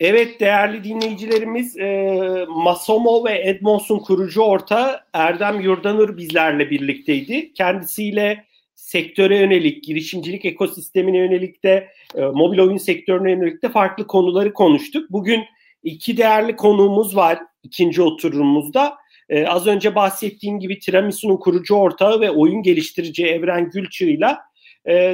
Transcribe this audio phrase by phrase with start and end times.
[0.00, 7.52] Evet değerli dinleyicilerimiz e, Masomo ve Edmondson kurucu orta Erdem Yurdanur bizlerle birlikteydi.
[7.52, 14.52] Kendisiyle sektöre yönelik, girişimcilik ekosistemine yönelik de e, mobil oyun sektörüne yönelik de farklı konuları
[14.52, 15.10] konuştuk.
[15.10, 15.44] Bugün
[15.82, 18.94] iki değerli konuğumuz var ikinci oturumumuzda.
[19.28, 24.36] E, az önce bahsettiğim gibi Tiramisu'nun kurucu ortağı ve oyun geliştirici Evren Gülçı ile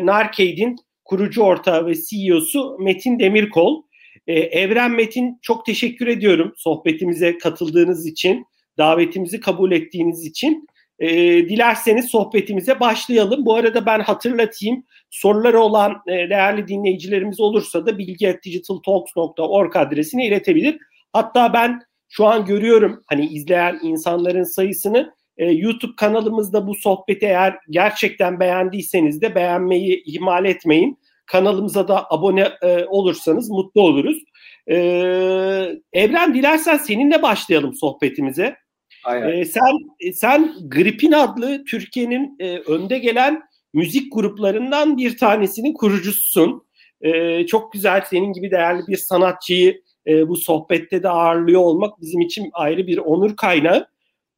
[0.07, 3.83] Narcade'in kurucu ortağı ve CEO'su Metin Demirkol.
[4.27, 8.47] Ee, Evren Metin çok teşekkür ediyorum sohbetimize katıldığınız için,
[8.79, 10.67] davetimizi kabul ettiğiniz için.
[10.99, 11.09] E,
[11.49, 13.47] dilerseniz sohbetimize başlayalım.
[13.47, 14.85] Bu arada ben hatırlatayım.
[15.11, 20.79] Soruları olan e, değerli dinleyicilerimiz olursa da bilgi.digitaltalks.org adresine iletebilir.
[21.13, 25.15] Hatta ben şu an görüyorum hani izleyen insanların sayısını.
[25.37, 30.99] E, YouTube kanalımızda bu sohbeti eğer gerçekten beğendiyseniz de beğenmeyi ihmal etmeyin.
[31.27, 34.19] Kanalımıza da abone e, olursanız mutlu oluruz.
[34.71, 34.77] E,
[35.93, 38.57] Evren dilersen seninle başlayalım sohbetimize.
[39.05, 39.29] Aynen.
[39.29, 39.79] E, sen
[40.13, 43.43] sen Gripin adlı Türkiye'nin e, önde gelen
[43.75, 46.63] müzik gruplarından bir tanesinin kurucususun.
[47.01, 52.21] E, çok güzel senin gibi değerli bir sanatçıyı e, bu sohbette de ağırlıyor olmak bizim
[52.21, 53.89] için ayrı bir onur kaynağı.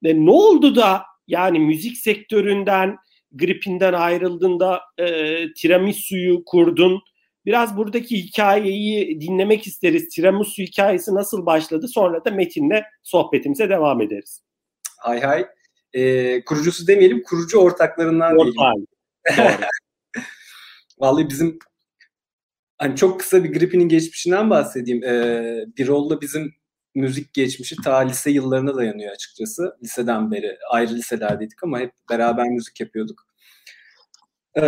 [0.05, 2.97] E, ne oldu da yani müzik sektöründen
[3.35, 7.01] gripinden ayrıldığında e, tiramisu'yu kurdun.
[7.47, 10.09] Biraz buradaki hikayeyi dinlemek isteriz.
[10.09, 11.89] Tiramisu hikayesi nasıl başladı?
[11.89, 14.43] Sonra da Metin'le sohbetimize devam ederiz.
[14.99, 15.47] Hay hay.
[15.93, 18.87] E, kurucusu demeyelim, kurucu ortaklarından diyelim.
[20.99, 21.59] Vallahi bizim
[22.79, 25.05] hani çok kısa bir gripinin geçmişinden bahsedeyim.
[25.05, 26.55] Ee, Birol'la bizim
[26.95, 29.77] müzik geçmişi ta lise yıllarına dayanıyor açıkçası.
[29.83, 33.27] Liseden beri ayrı liselerdeydik ama hep beraber müzik yapıyorduk.
[34.55, 34.62] Ee,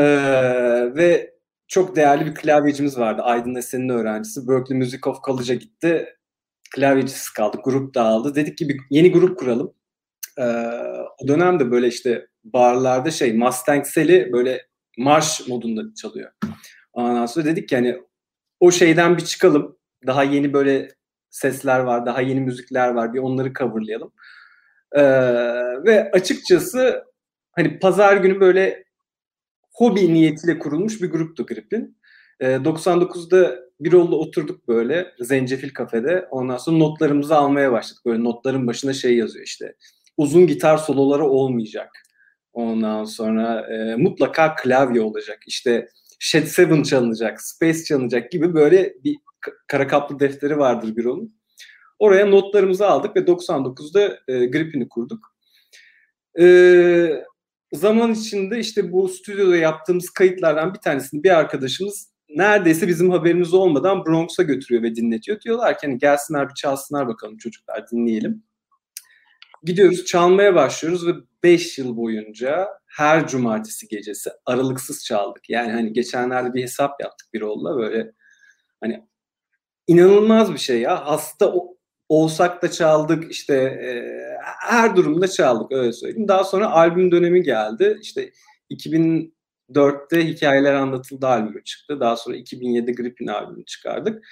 [0.97, 1.34] ve
[1.69, 3.22] çok değerli bir klavyecimiz vardı.
[3.22, 4.48] Aydın Esen'in öğrencisi.
[4.48, 6.16] Berkeley Music of College'a gitti.
[6.74, 7.56] Klavyecisiz kaldı.
[7.64, 8.34] Grup dağıldı.
[8.34, 9.74] Dedik ki bir yeni grup kuralım.
[10.38, 10.42] Ee,
[11.19, 14.66] o dönemde böyle işte barlarda şey Mustang Sally böyle
[14.98, 16.32] marş modunda çalıyor.
[16.93, 18.03] Ondan sonra dedik ki hani
[18.60, 19.78] o şeyden bir çıkalım.
[20.06, 20.88] Daha yeni böyle
[21.36, 23.14] sesler var, daha yeni müzikler var.
[23.14, 24.12] Bir onları coverlayalım.
[24.92, 25.02] Ee,
[25.84, 27.04] ve açıkçası
[27.52, 28.84] hani pazar günü böyle
[29.72, 31.98] hobi niyetiyle kurulmuş bir gruptu Grip'in.
[32.41, 36.26] E, 99'da bir olla oturduk böyle Zencefil kafede.
[36.30, 38.02] Ondan sonra notlarımızı almaya başladık.
[38.06, 39.75] Böyle notların başına şey yazıyor işte.
[40.16, 41.91] Uzun gitar soloları olmayacak.
[42.52, 45.38] Ondan sonra e, mutlaka klavye olacak.
[45.46, 45.88] İşte
[46.19, 49.16] Shed Seven çalınacak, Space çalınacak gibi böyle bir
[49.66, 51.36] kara kaplı defteri vardır bir onun.
[51.98, 55.36] Oraya notlarımızı aldık ve 99'da e, gripini kurduk.
[56.41, 57.24] E,
[57.72, 64.04] zaman içinde işte bu stüdyoda yaptığımız kayıtlardan bir tanesini bir arkadaşımız neredeyse bizim haberimiz olmadan
[64.06, 65.41] Bronx'a götürüyor ve dinletiyor.
[65.41, 68.42] Diyorlar ki hani gelsinler bir çalsınlar bakalım çocuklar dinleyelim.
[69.62, 75.50] Gidiyoruz çalmaya başlıyoruz ve 5 yıl boyunca her cumartesi gecesi aralıksız çaldık.
[75.50, 78.12] Yani hani geçenlerde bir hesap yaptık bir oğlla böyle
[78.80, 79.06] hani
[79.86, 81.06] inanılmaz bir şey ya.
[81.06, 81.54] Hasta
[82.08, 83.88] olsak da çaldık işte e,
[84.60, 86.28] her durumda çaldık öyle söyleyeyim.
[86.28, 87.98] Daha sonra albüm dönemi geldi.
[88.02, 88.30] İşte
[88.70, 92.00] 2004'te Hikayeler Anlatıldı albümü çıktı.
[92.00, 94.25] Daha sonra 2007 Gripin albümü çıkardık.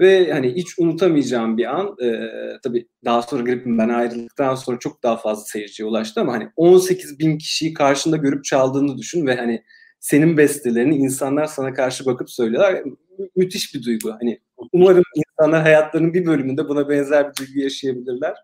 [0.00, 1.96] Ve hani hiç unutamayacağım bir an.
[2.02, 2.30] E,
[2.62, 7.18] tabii daha sonra Gripin ben ayrıldıktan sonra çok daha fazla seyirciye ulaştı ama hani 18
[7.18, 9.62] bin kişiyi karşında görüp çaldığını düşün ve hani
[10.00, 12.82] senin bestelerini insanlar sana karşı bakıp söylüyorlar.
[12.84, 14.12] Mü- müthiş bir duygu.
[14.20, 14.40] Hani
[14.72, 18.34] umarım insanlar hayatlarının bir bölümünde buna benzer bir duygu yaşayabilirler.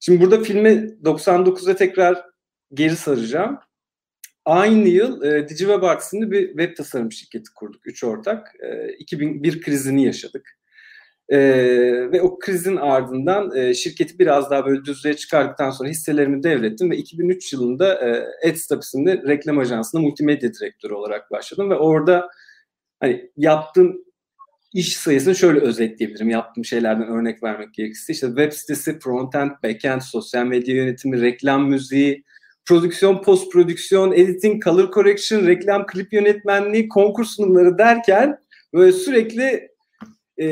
[0.00, 0.68] Şimdi burada filmi
[1.04, 2.24] 99'a tekrar
[2.74, 3.58] geri saracağım.
[4.44, 7.86] Aynı yıl e, DigiWeb Arts'ın bir web tasarım şirketi kurduk.
[7.86, 8.52] Üç ortak.
[8.60, 10.58] E, 2001 krizini yaşadık.
[11.28, 11.38] E,
[12.12, 16.96] ve o krizin ardından e, şirketi biraz daha böyle düzlüğe çıkardıktan sonra hisselerimi devrettim ve
[16.96, 22.28] 2003 yılında e, Adstop isimli reklam ajansında multimedya direktörü olarak başladım ve orada
[23.00, 24.04] hani yaptığım
[24.74, 26.30] iş sayısını şöyle özetleyebilirim.
[26.30, 28.12] Yaptığım şeylerden örnek vermek gerekirse.
[28.12, 32.24] işte web sitesi, frontend, backend, sosyal medya yönetimi, reklam müziği,
[32.64, 38.38] prodüksiyon, post prodüksiyon, editing, color correction, reklam, klip yönetmenliği, konkurs sunumları derken
[38.74, 39.68] böyle sürekli
[40.40, 40.46] e,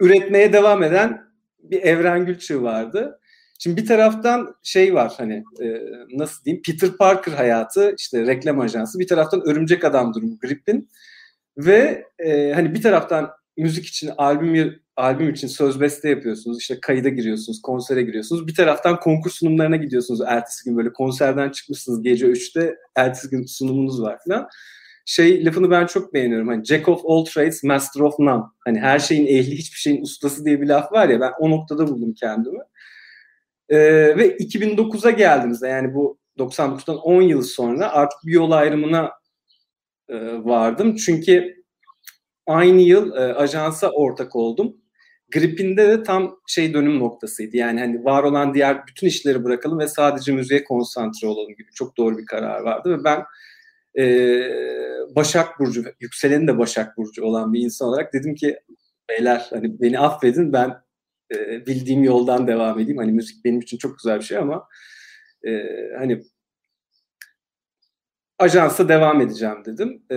[0.00, 1.26] üretmeye devam eden
[1.58, 3.20] bir Evren Gülçı vardı.
[3.58, 5.82] Şimdi bir taraftan şey var hani e,
[6.12, 10.88] nasıl diyeyim Peter Parker hayatı işte reklam ajansı bir taraftan örümcek adam durumu Grip'in
[11.58, 16.60] ve e, hani bir taraftan müzik için albüm albüm için söz beste yapıyorsunuz.
[16.60, 18.46] işte kayıda giriyorsunuz, konsere giriyorsunuz.
[18.46, 20.20] Bir taraftan konkurs sunumlarına gidiyorsunuz.
[20.26, 24.48] Ertesi gün böyle konserden çıkmışsınız gece 3'te ertesi gün sunumunuz var falan.
[25.04, 26.48] şey lafını ben çok beğeniyorum.
[26.48, 28.44] Hani Jack of all trades, master of none.
[28.64, 31.88] Hani her şeyin ehli, hiçbir şeyin ustası diye bir laf var ya ben o noktada
[31.88, 32.58] buldum kendimi.
[33.68, 33.78] Ee,
[34.16, 39.12] ve 2009'a geldiğimizde yani bu 99'dan 10 yıl sonra artık bir yol ayrımına
[40.08, 40.96] e, vardım.
[40.96, 41.56] Çünkü
[42.46, 44.76] aynı yıl e, ajansa ortak oldum.
[45.32, 47.56] Grip'inde de tam şey dönüm noktasıydı.
[47.56, 51.96] Yani hani var olan diğer bütün işleri bırakalım ve sadece müziğe konsantre olalım gibi çok
[51.96, 53.24] doğru bir karar vardı ve ben
[53.98, 54.04] e,
[55.16, 58.60] Başak Burcu, yükselenin de Başak Burcu olan bir insan olarak dedim ki
[59.08, 60.74] beyler hani beni affedin ben
[61.34, 62.98] e, bildiğim yoldan devam edeyim.
[62.98, 64.68] Hani müzik benim için çok güzel bir şey ama
[65.46, 65.62] e,
[65.98, 66.22] hani
[68.38, 70.02] ajansa devam edeceğim dedim.
[70.10, 70.16] E,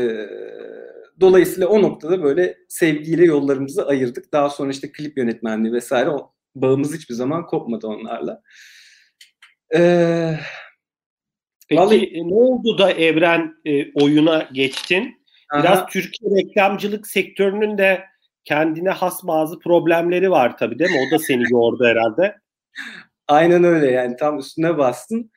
[1.19, 4.33] dolayısıyla o noktada böyle sevgiyle yollarımızı ayırdık.
[4.33, 8.42] Daha sonra işte klip yönetmenliği vesaire o bağımız hiçbir zaman kopmadı onlarla.
[9.74, 10.39] Eee
[11.69, 12.30] Peki Vallahi...
[12.30, 15.19] ne oldu da Evren e, oyuna geçtin?
[15.54, 15.86] Biraz Aha.
[15.86, 18.04] Türkiye reklamcılık sektörünün de
[18.44, 20.98] kendine has bazı problemleri var tabii değil mi?
[21.07, 22.36] O da seni yordu herhalde.
[23.27, 25.31] Aynen öyle yani tam üstüne bastın.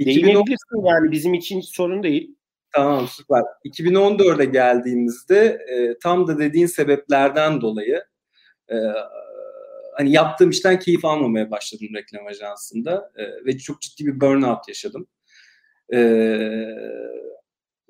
[0.00, 2.36] Değinebilirsin yani bizim için hiç sorun değil.
[2.74, 3.42] Tamam süper.
[3.64, 8.04] 2014'e geldiğimizde e, tam da dediğin sebeplerden dolayı
[8.70, 8.76] e,
[9.96, 15.06] hani yaptığım işten keyif almamaya başladım reklam ajansında e, ve çok ciddi bir burnout yaşadım.
[15.92, 15.98] E,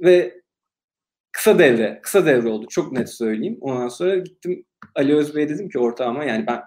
[0.01, 0.41] ve
[1.33, 2.67] kısa devre, kısa devre oldu.
[2.71, 3.59] Çok net söyleyeyim.
[3.61, 4.65] Ondan sonra gittim
[4.95, 6.63] Ali Özbey'e dedim ki ortağıma yani ben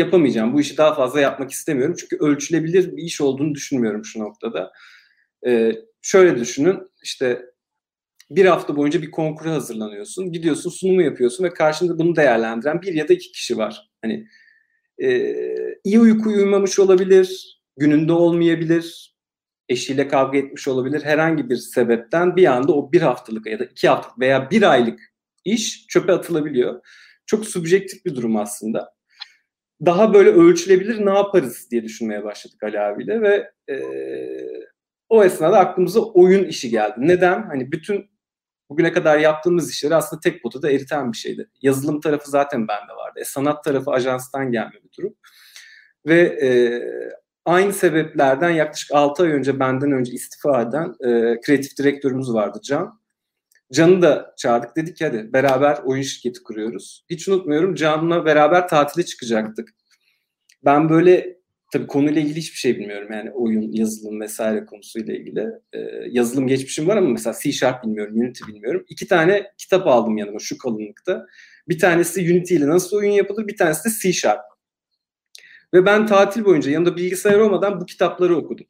[0.00, 0.54] yapamayacağım.
[0.54, 1.94] Bu işi daha fazla yapmak istemiyorum.
[1.98, 4.72] Çünkü ölçülebilir bir iş olduğunu düşünmüyorum şu noktada.
[5.46, 7.42] Ee, şöyle düşünün işte
[8.30, 10.32] bir hafta boyunca bir konkura hazırlanıyorsun.
[10.32, 13.90] Gidiyorsun sunumu yapıyorsun ve karşında bunu değerlendiren bir ya da iki kişi var.
[14.02, 14.26] Hani
[15.02, 15.34] e,
[15.84, 19.16] iyi uyku uyumamış olabilir, gününde olmayabilir,
[19.68, 21.02] eşiyle kavga etmiş olabilir.
[21.02, 25.00] Herhangi bir sebepten bir anda o bir haftalık ya da iki haftalık veya bir aylık
[25.44, 26.80] iş çöpe atılabiliyor.
[27.26, 28.99] Çok subjektif bir durum aslında.
[29.86, 33.80] Daha böyle ölçülebilir ne yaparız diye düşünmeye başladık Ali abiyle ve e,
[35.08, 36.94] o esnada aklımıza oyun işi geldi.
[36.98, 37.42] Neden?
[37.42, 38.10] Hani bütün
[38.70, 41.48] bugüne kadar yaptığımız işleri aslında tek potada eriten bir şeydi.
[41.62, 43.20] Yazılım tarafı zaten bende vardı.
[43.20, 45.14] E, sanat tarafı ajanstan gelme bir durum.
[46.06, 46.48] Ve e,
[47.44, 52.99] aynı sebeplerden yaklaşık 6 ay önce benden önce istifa eden e, kreatif direktörümüz vardı Can.
[53.72, 54.76] Can'ı da çağırdık.
[54.76, 57.04] Dedik ki hadi beraber oyun şirketi kuruyoruz.
[57.10, 59.68] Hiç unutmuyorum Can'la beraber tatile çıkacaktık.
[60.64, 61.40] Ben böyle
[61.72, 63.08] tabii konuyla ilgili hiçbir şey bilmiyorum.
[63.12, 65.46] Yani oyun, yazılım vesaire konusuyla ilgili.
[65.72, 65.78] Ee,
[66.10, 68.84] yazılım geçmişim var ama mesela C Sharp bilmiyorum, Unity bilmiyorum.
[68.88, 71.26] İki tane kitap aldım yanıma şu kalınlıkta.
[71.68, 74.40] Bir tanesi Unity ile nasıl oyun yapılır, bir tanesi de C Sharp.
[75.74, 78.66] Ve ben tatil boyunca yanımda bilgisayar olmadan bu kitapları okudum.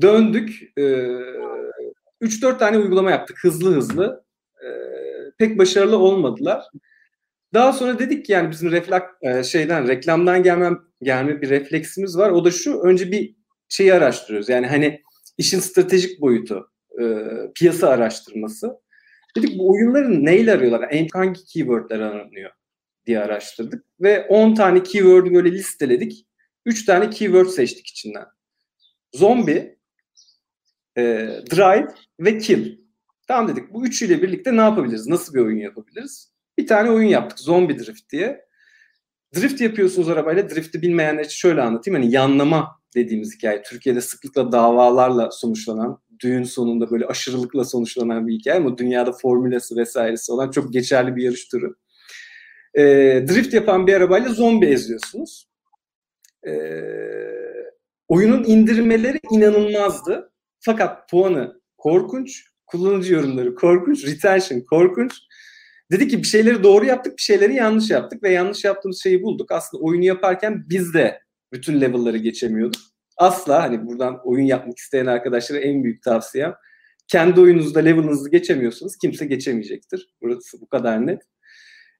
[0.00, 0.78] Döndük.
[0.78, 0.82] E,
[2.20, 4.24] 3-4 tane uygulama yaptık hızlı hızlı.
[4.64, 4.68] E,
[5.38, 6.64] pek başarılı olmadılar.
[7.54, 12.30] Daha sonra dedik ki yani bizim reflek e, şeyden reklamdan gelmem gelme bir refleksimiz var.
[12.30, 13.34] O da şu önce bir
[13.68, 14.48] şeyi araştırıyoruz.
[14.48, 15.02] Yani hani
[15.38, 16.70] işin stratejik boyutu,
[17.00, 17.04] e,
[17.54, 18.70] piyasa araştırması.
[19.36, 20.88] Dedik bu oyunların neyle arıyorlar?
[20.90, 22.50] En hangi keywordler aranıyor
[23.06, 26.26] diye araştırdık ve 10 tane keyword'ü böyle listeledik.
[26.66, 28.24] 3 tane keyword seçtik içinden.
[29.14, 29.78] Zombi,
[30.96, 31.02] e,
[31.50, 31.88] drive
[32.20, 32.78] ve kill.
[33.28, 35.06] Tamam dedik bu üçüyle birlikte ne yapabiliriz?
[35.06, 36.32] Nasıl bir oyun yapabiliriz?
[36.58, 37.38] Bir tane oyun yaptık.
[37.38, 38.44] Zombi Drift diye.
[39.36, 40.50] Drift yapıyorsunuz arabayla.
[40.50, 42.02] Drift'i bilmeyenler için şöyle anlatayım.
[42.02, 43.62] Hani yanlama dediğimiz hikaye.
[43.62, 50.32] Türkiye'de sıklıkla davalarla sonuçlanan, düğün sonunda böyle aşırılıkla sonuçlanan bir hikaye ama dünyada formülası vesairesi
[50.32, 51.74] olan çok geçerli bir yarış türü.
[52.74, 52.82] E,
[53.28, 55.48] drift yapan bir arabayla zombi eziyorsunuz.
[56.46, 56.52] E,
[58.08, 60.29] oyunun indirmeleri inanılmazdı.
[60.60, 65.12] Fakat puanı korkunç, kullanıcı yorumları korkunç, retention korkunç.
[65.92, 69.52] Dedi ki bir şeyleri doğru yaptık, bir şeyleri yanlış yaptık ve yanlış yaptığımız şeyi bulduk.
[69.52, 71.20] Aslında oyunu yaparken biz de
[71.52, 72.80] bütün level'ları geçemiyorduk.
[73.16, 76.54] Asla hani buradan oyun yapmak isteyen arkadaşlara en büyük tavsiyem
[77.08, 78.96] kendi oyununuzda level'ınızı geçemiyorsunuz.
[78.96, 80.14] Kimse geçemeyecektir.
[80.22, 81.22] Burası bu kadar net.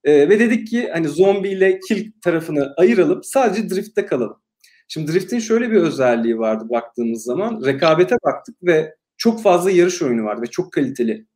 [0.05, 3.23] E, ve dedik ki hani zombi ile kill tarafını ayıralım.
[3.23, 4.43] Sadece drift'te kalalım.
[4.93, 7.65] Şimdi drift'in şöyle bir özelliği vardı baktığımız zaman.
[7.65, 11.27] Rekabete baktık ve çok fazla yarış oyunu vardı ve çok kaliteli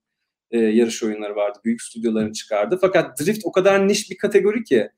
[0.51, 1.59] e, yarış oyunları vardı.
[1.65, 2.79] Büyük stüdyoların çıkardı.
[2.81, 4.91] Fakat drift o kadar niş bir kategori ki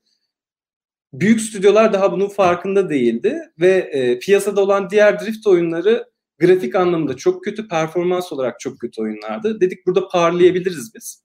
[1.13, 6.09] büyük stüdyolar daha bunun farkında değildi ve e, piyasada olan diğer drift oyunları
[6.39, 9.61] grafik anlamında çok kötü, performans olarak çok kötü oyunlardı.
[9.61, 11.23] Dedik burada parlayabiliriz biz.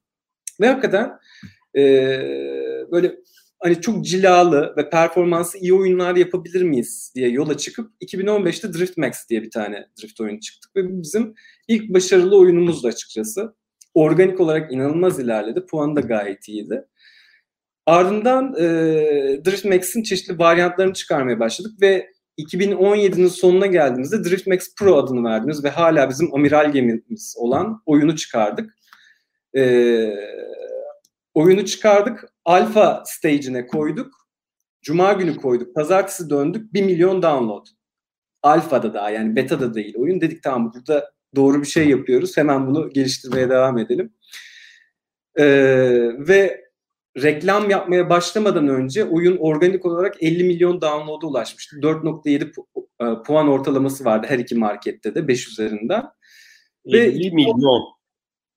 [0.61, 1.19] Ve hakikaten
[1.77, 1.83] e,
[2.93, 3.17] böyle
[3.63, 9.29] hani çok cilalı ve performansı iyi oyunlar yapabilir miyiz diye yola çıkıp 2015'te Drift Max
[9.29, 11.35] diye bir tane drift oyunu çıktık ve bizim
[11.69, 13.55] ilk başarılı oyunumuzdu açıkçası.
[13.95, 15.67] organik olarak inanılmaz ilerledi.
[15.67, 16.85] Puanı da gayet iyiydi.
[17.87, 18.65] Ardından e,
[19.45, 25.65] Drift Max'in çeşitli varyantlarını çıkarmaya başladık ve 2017'nin sonuna geldiğimizde Drift Max Pro adını verdiğimiz
[25.65, 28.79] ve hala bizim amiral gemimiz olan oyunu çıkardık.
[29.57, 29.63] E,
[31.35, 32.32] oyunu çıkardık.
[32.45, 34.15] Alpha stage'ine koyduk.
[34.83, 35.75] Cuma günü koyduk.
[35.75, 36.75] Pazartesi döndük.
[36.75, 37.67] 1 milyon download.
[38.43, 40.21] Alfa'da daha yani beta'da değil oyun.
[40.21, 42.37] Dedik tamam burada doğru bir şey yapıyoruz.
[42.37, 44.15] Hemen bunu geliştirmeye devam edelim.
[45.37, 45.45] Ee,
[46.19, 46.65] ve
[47.23, 51.77] reklam yapmaya başlamadan önce oyun organik olarak 50 milyon download'a ulaşmıştı.
[51.77, 52.67] 4.7 pu-
[53.01, 56.05] e, puan ortalaması vardı her iki markette de 5 üzerinden.
[56.87, 57.83] 50 ve, milyon.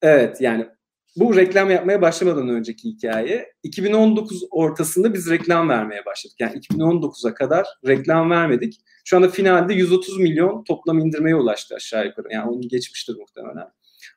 [0.02, 0.68] Evet yani
[1.16, 3.54] bu reklam yapmaya başlamadan önceki hikaye.
[3.64, 6.36] 2019 ortasında biz reklam vermeye başladık.
[6.40, 8.82] Yani 2019'a kadar reklam vermedik.
[9.06, 12.28] Şu anda finalde 130 milyon toplam indirmeye ulaştı aşağı yukarı.
[12.32, 13.68] Yani onu geçmiştir muhtemelen.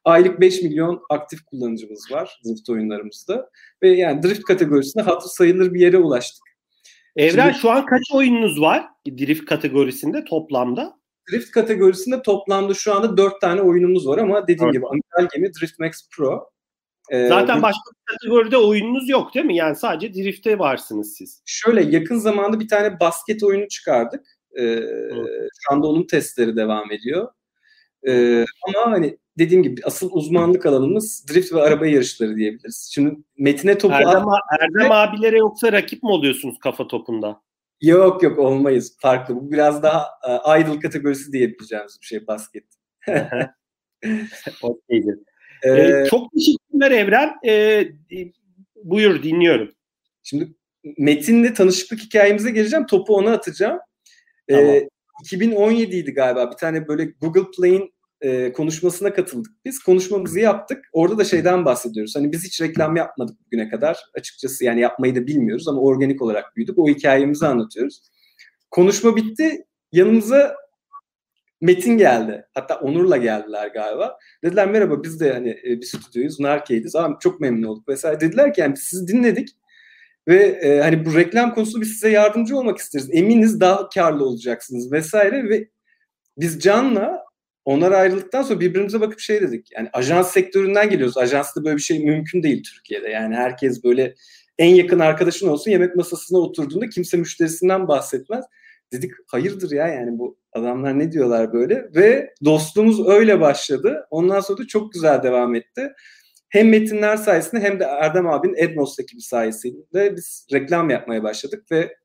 [0.04, 3.50] Aylık 5 milyon aktif kullanıcımız var drift oyunlarımızda.
[3.82, 6.48] Ve yani drift kategorisinde hatır sayılır bir yere ulaştık.
[7.16, 10.98] Evren Şimdi, şu an kaç oyununuz var drift kategorisinde toplamda?
[11.32, 14.74] Drift kategorisinde toplamda şu anda 4 tane oyunumuz var ama dediğim evet.
[14.74, 16.50] gibi Amiral Gemi, Drift Max Pro,
[17.10, 19.56] ee, Zaten başka bir kategoride oyununuz yok değil mi?
[19.56, 21.42] Yani sadece Drift'te varsınız siz.
[21.46, 24.26] Şöyle yakın zamanda bir tane basket oyunu çıkardık.
[24.60, 24.80] Ee,
[25.60, 27.28] şu anda onun testleri devam ediyor.
[28.08, 32.90] Ee, ama hani dediğim gibi asıl uzmanlık alanımız drift ve araba yarışları diyebiliriz.
[32.94, 33.94] Şimdi Metin'e topu...
[33.94, 34.24] Erdem,
[34.60, 37.40] Erdem abilere yoksa rakip mi oluyorsunuz kafa topunda?
[37.80, 38.96] Yok yok olmayız.
[39.00, 39.36] Farklı.
[39.36, 42.64] Bu biraz daha uh, idol kategorisi diyebileceğimiz bir şey basket.
[44.62, 45.18] Okeydir.
[45.62, 47.34] Ee, ee, çok teşekkürler Evren.
[47.46, 47.88] Ee,
[48.84, 49.72] buyur dinliyorum.
[50.22, 50.48] Şimdi
[50.98, 52.86] Metin'le tanışıklık hikayemize geleceğim.
[52.86, 53.78] Topu ona atacağım.
[54.48, 54.74] Ee, tamam.
[54.74, 54.88] Ee,
[55.24, 56.50] 2017 idi galiba.
[56.50, 59.78] Bir tane böyle Google Play'in e, konuşmasına katıldık biz.
[59.78, 60.84] Konuşmamızı yaptık.
[60.92, 62.16] Orada da şeyden bahsediyoruz.
[62.16, 63.98] Hani biz hiç reklam yapmadık bugüne kadar.
[64.14, 66.78] Açıkçası yani yapmayı da bilmiyoruz ama organik olarak büyüdük.
[66.78, 68.02] O hikayemizi anlatıyoruz.
[68.70, 69.64] Konuşma bitti.
[69.92, 70.56] Yanımıza
[71.60, 72.46] Metin geldi.
[72.54, 74.18] Hatta Onur'la geldiler galiba.
[74.44, 76.40] Dediler merhaba biz de hani e, bir stüdyoyuz.
[76.40, 76.96] Narke'yiz.
[76.96, 78.20] Abi çok memnun olduk vesaire.
[78.20, 79.48] Dediler ki yani sizi dinledik.
[80.28, 83.08] Ve e, hani bu reklam konusunda biz size yardımcı olmak isteriz.
[83.12, 85.68] Eminiz daha karlı olacaksınız vesaire ve
[86.38, 87.24] biz Can'la
[87.64, 89.72] onlar ayrıldıktan sonra birbirimize bakıp şey dedik.
[89.72, 91.16] Yani ajans sektöründen geliyoruz.
[91.16, 93.08] Ajansta böyle bir şey mümkün değil Türkiye'de.
[93.08, 94.14] Yani herkes böyle
[94.58, 98.44] en yakın arkadaşın olsun yemek masasına oturduğunda kimse müşterisinden bahsetmez.
[98.92, 104.06] Dedik hayırdır ya yani bu adamlar ne diyorlar böyle ve dostluğumuz öyle başladı.
[104.10, 105.92] Ondan sonra da çok güzel devam etti.
[106.48, 111.96] Hem metinler sayesinde hem de Erdem abinin Edmos ekibi sayesinde biz reklam yapmaya başladık ve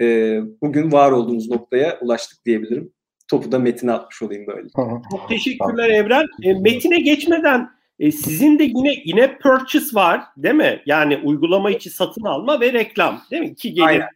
[0.00, 2.92] e, bugün var olduğumuz noktaya ulaştık diyebilirim.
[3.28, 4.68] Topu da Metin'e atmış olayım böyle.
[5.10, 6.26] Çok teşekkürler Evren.
[6.42, 7.68] E, Metin'e geçmeden
[7.98, 10.82] e, sizin de yine yine purchase var değil mi?
[10.86, 13.48] Yani uygulama içi satın alma ve reklam değil mi?
[13.48, 14.08] İki gelir Aynen.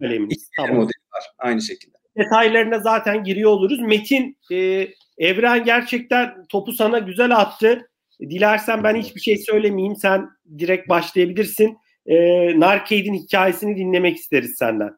[0.00, 0.50] kaleminiz.
[0.56, 0.76] Tamam.
[0.76, 1.96] modeli var aynı şekilde.
[2.16, 3.80] Detaylarına zaten giriyor oluruz.
[3.80, 7.90] Metin e, Evren gerçekten topu sana güzel attı.
[8.20, 9.96] Dilersen ben hiçbir şey söylemeyeyim.
[9.96, 11.78] Sen direkt başlayabilirsin.
[12.06, 12.16] E,
[12.60, 14.96] Narcade'in hikayesini dinlemek isteriz senden.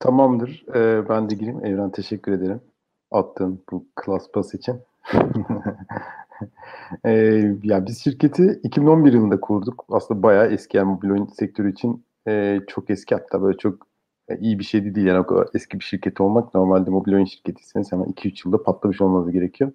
[0.00, 0.64] Tamamdır.
[0.74, 1.64] Ee, ben de gireyim.
[1.64, 2.60] Evren teşekkür ederim.
[3.10, 4.80] Attığın bu klas pas için.
[7.04, 7.10] ee,
[7.62, 9.84] yani biz şirketi 2011 yılında kurduk.
[9.88, 13.86] Aslında bayağı eski yani mobil oyun sektörü için e, çok eski hatta böyle çok e,
[14.40, 16.54] iyi bir şey değil yani o kadar eski bir şirket olmak.
[16.54, 19.72] Normalde mobil oyun şirketiyseniz hemen 2-3 yılda patlamış olmanız gerekiyor.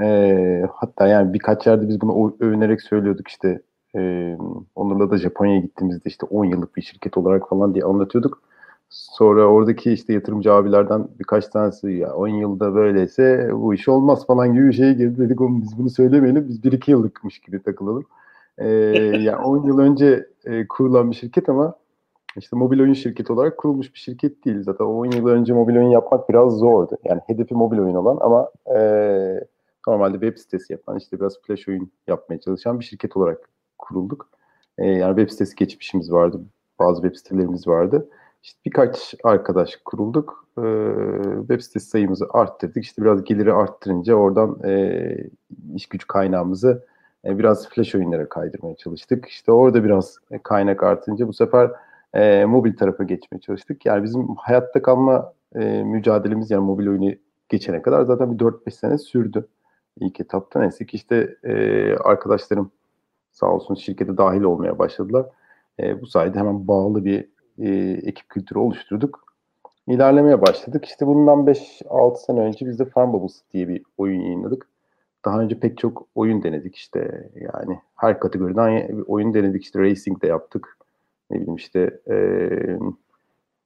[0.00, 3.62] E, hatta yani birkaç yerde biz bunu övünerek söylüyorduk işte
[3.96, 4.36] e,
[4.74, 8.42] onlarla da Japonya'ya gittiğimizde işte 10 yıllık bir şirket olarak falan diye anlatıyorduk.
[8.90, 14.52] Sonra oradaki işte yatırımcı abilerden birkaç tanesi ya 10 yılda böyleyse bu iş olmaz falan
[14.54, 15.18] gibi bir şeye girdi.
[15.18, 18.04] Dedik oğlum biz bunu söylemeyelim biz 1-2 yıllıkmış gibi takılalım.
[18.58, 18.68] Ee,
[19.20, 21.74] yani 10 yıl önce e, kurulan bir şirket ama
[22.38, 24.62] işte mobil oyun şirketi olarak kurulmuş bir şirket değil.
[24.62, 26.96] Zaten 10 yıl önce mobil oyun yapmak biraz zordu.
[27.04, 28.80] Yani hedefi mobil oyun olan ama e,
[29.88, 34.28] normalde web sitesi yapan işte biraz flash oyun yapmaya çalışan bir şirket olarak kurulduk.
[34.78, 36.40] E, yani web sitesi geçmişimiz vardı.
[36.78, 38.08] Bazı web sitelerimiz vardı.
[38.42, 40.46] İşte birkaç arkadaş kurulduk.
[40.58, 40.62] E,
[41.40, 42.84] web sitesi sayımızı arttırdık.
[42.84, 45.16] İşte biraz geliri arttırınca oradan e,
[45.74, 46.84] iş gücü kaynağımızı
[47.24, 49.26] biraz flash oyunlara kaydırmaya çalıştık.
[49.26, 51.70] İşte orada biraz kaynak artınca bu sefer
[52.14, 53.86] e, mobil tarafa geçmeye çalıştık.
[53.86, 57.12] Yani bizim hayatta kalma e, mücadelemiz yani mobil oyunu
[57.48, 59.48] geçene kadar zaten bir 4-5 sene sürdü
[60.00, 60.60] ilk etapta.
[60.60, 61.54] Neyse ki işte e,
[61.94, 62.70] arkadaşlarım
[63.32, 65.26] sağ olsun şirkete dahil olmaya başladılar.
[65.80, 67.68] E, bu sayede hemen bağlı bir e,
[68.08, 69.28] ekip kültürü oluşturduk.
[69.86, 70.84] İlerlemeye başladık.
[70.84, 74.68] İşte bundan 5-6 sene önce biz de Farm Bubbles diye bir oyun yayınladık.
[75.24, 80.26] daha önce pek çok oyun denedik işte yani her kategoriden oyun denedik işte racing de
[80.26, 80.77] yaptık.
[81.30, 82.16] Ne bileyim işte e,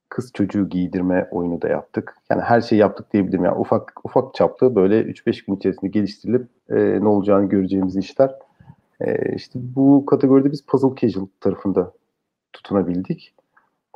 [0.09, 2.15] kız çocuğu giydirme oyunu da yaptık.
[2.29, 3.45] Yani her şeyi yaptık diyebilirim.
[3.45, 8.35] Yani ufak ufak çaplı böyle 3-5 gün içerisinde geliştirilip e, ne olacağını göreceğimiz işler.
[9.01, 11.91] E, işte bu kategoride biz puzzle casual tarafında
[12.53, 13.33] tutunabildik.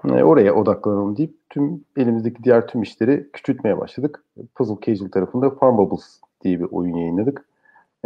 [0.05, 4.23] E, oraya odaklanalım deyip tüm elimizdeki diğer tüm işleri küçültmeye başladık.
[4.55, 7.45] Puzzle casual tarafında Farm Bubbles diye bir oyun yayınladık.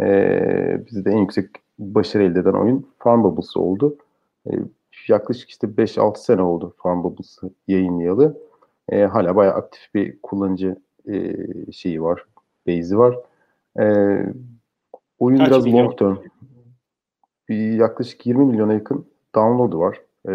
[0.00, 1.46] E, bize de en yüksek
[1.78, 3.96] başarı elde eden oyun Farm Bubbles oldu.
[4.46, 4.50] E,
[5.08, 8.38] yaklaşık işte 5-6 sene oldu Farm Bubbles'ı yayınlayalı.
[8.88, 10.76] E, hala bayağı aktif bir kullanıcı
[11.08, 11.36] e,
[11.72, 12.24] şeyi var,
[12.66, 13.18] base'i var.
[13.80, 13.84] E,
[15.18, 15.84] oyun Kaç biraz milyon?
[15.84, 16.16] long term.
[17.48, 20.00] Bir yaklaşık 20 milyona yakın download'u var.
[20.28, 20.32] E,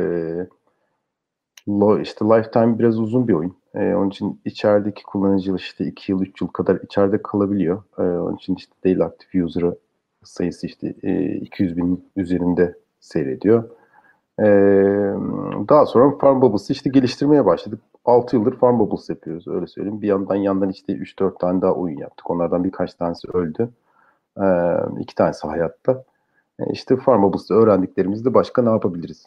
[1.68, 3.56] lo, işte lifetime biraz uzun bir oyun.
[3.76, 7.84] E, onun için içerideki kullanıcı işte 2 yıl 3 yıl kadar içeride kalabiliyor.
[7.98, 9.78] E, onun için işte daily active user'ı
[10.24, 13.70] sayısı işte e, 200 bin üzerinde seyrediyor.
[14.40, 14.44] Ee,
[15.70, 17.80] daha sonra Farm Bubbles'ı işte geliştirmeye başladık.
[18.06, 20.02] 6 yıldır Farm Bubbles yapıyoruz öyle söyleyeyim.
[20.02, 22.30] Bir yandan yandan işte 3-4 tane daha oyun yaptık.
[22.30, 23.70] Onlardan birkaç tanesi öldü.
[24.42, 24.44] Ee,
[25.00, 26.04] iki tanesi hayatta.
[26.60, 29.26] Ee, işte Farm Bubbles'ta öğrendiklerimizde başka ne yapabiliriz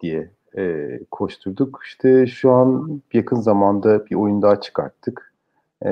[0.00, 1.80] diye e, koşturduk.
[1.84, 5.32] İşte şu an yakın zamanda bir oyun daha çıkarttık.
[5.84, 5.90] E,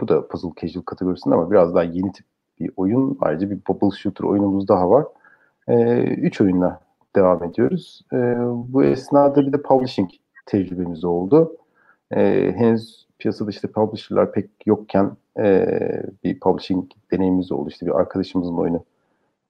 [0.00, 2.26] bu da Puzzle Casual kategorisinde ama biraz daha yeni tip
[2.60, 3.18] bir oyun.
[3.20, 5.04] Ayrıca bir Bubble Shooter oyunumuz daha var.
[5.68, 6.80] E, üç oyunla
[7.16, 8.02] devam ediyoruz.
[8.12, 10.10] E, bu esnada bir de publishing
[10.46, 11.56] tecrübemiz oldu.
[12.10, 15.66] E, henüz piyasada işte publisher'lar pek yokken e,
[16.24, 17.68] bir publishing deneyimimiz oldu.
[17.68, 18.84] İşte bir arkadaşımızın oyunu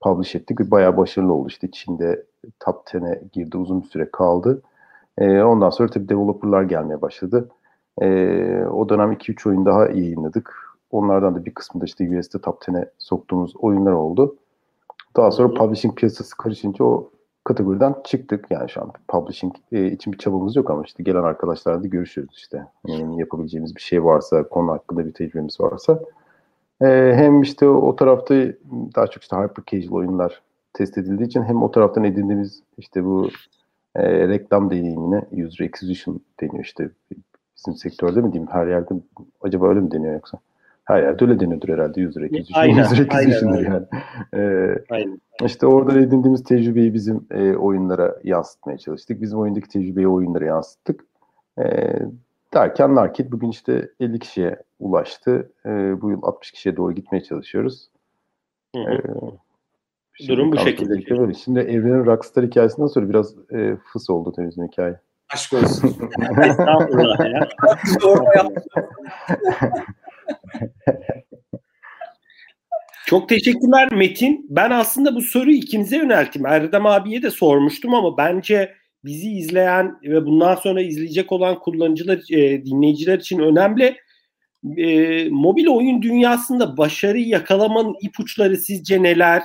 [0.00, 1.48] publish ettik ve bayağı başarılı oldu.
[1.48, 2.24] İşte Çin'de
[2.60, 4.62] top 10'e girdi, uzun bir süre kaldı.
[5.18, 7.48] E, ondan sonra tabii developerlar gelmeye başladı.
[8.00, 8.06] E,
[8.64, 10.70] o dönem 2-3 oyun daha yayınladık.
[10.90, 14.36] Onlardan da bir kısmı da işte US'de top 10'e soktuğumuz oyunlar oldu.
[15.16, 17.10] Daha sonra publishing piyasası karışınca o
[17.50, 18.46] kategoriden çıktık.
[18.50, 22.34] Yani şu an publishing e, için bir çabamız yok ama işte gelen arkadaşlarla da görüşüyoruz
[22.36, 22.66] işte.
[22.86, 26.00] Yani yapabileceğimiz bir şey varsa, konu hakkında bir tecrübemiz varsa.
[26.82, 28.34] E, hem işte o tarafta
[28.96, 33.28] daha çok işte hyper casual oyunlar test edildiği için hem o taraftan edindiğimiz işte bu
[33.94, 36.90] e, reklam deneyimine user acquisition deniyor işte
[37.56, 38.94] bizim sektörde mi diyeyim her yerde
[39.42, 40.38] acaba öyle mi deniyor yoksa?
[40.90, 42.62] Her yerde öyle deniyordur herhalde user acquisition.
[42.62, 43.86] Aynen, user acquisition'dır yani.
[44.34, 45.20] Ee, aynen.
[45.44, 49.20] İşte orada edindiğimiz tecrübeyi bizim e, oyunlara yansıtmaya çalıştık.
[49.20, 51.04] Bizim oyundaki tecrübeyi oyunlara yansıttık.
[51.58, 51.92] E,
[52.54, 55.52] derken Narkit bugün işte 50 kişiye ulaştı.
[55.66, 55.70] E,
[56.02, 57.90] bu yıl 60 kişiye doğru gitmeye çalışıyoruz.
[58.76, 58.92] Hı hı.
[60.24, 61.18] E, Durum bu şekilde.
[61.18, 61.34] Böyle.
[61.34, 65.00] Şimdi Evren'in Rockstar hikayesinden sonra biraz e, fıs oldu bizim hikaye.
[65.34, 65.88] Aşk olsun.
[66.42, 67.48] Estağfurullah ya.
[73.06, 74.46] Çok teşekkürler Metin.
[74.48, 76.46] Ben aslında bu soruyu ikinize yönelttim.
[76.46, 82.64] Erdem abiye de sormuştum ama bence bizi izleyen ve bundan sonra izleyecek olan kullanıcılar, e,
[82.64, 83.96] dinleyiciler için önemli.
[84.76, 89.42] E, mobil oyun dünyasında başarıyı yakalamanın ipuçları sizce neler?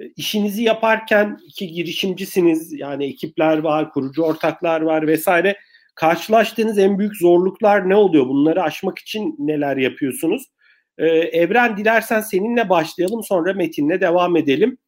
[0.00, 2.72] E, işinizi yaparken iki girişimcisiniz.
[2.72, 5.56] Yani ekipler var, kurucu ortaklar var vesaire.
[5.98, 8.28] Karşılaştığınız en büyük zorluklar ne oluyor?
[8.28, 10.52] Bunları aşmak için neler yapıyorsunuz?
[10.98, 14.78] Ee, Evren dilersen seninle başlayalım sonra Metin'le devam edelim.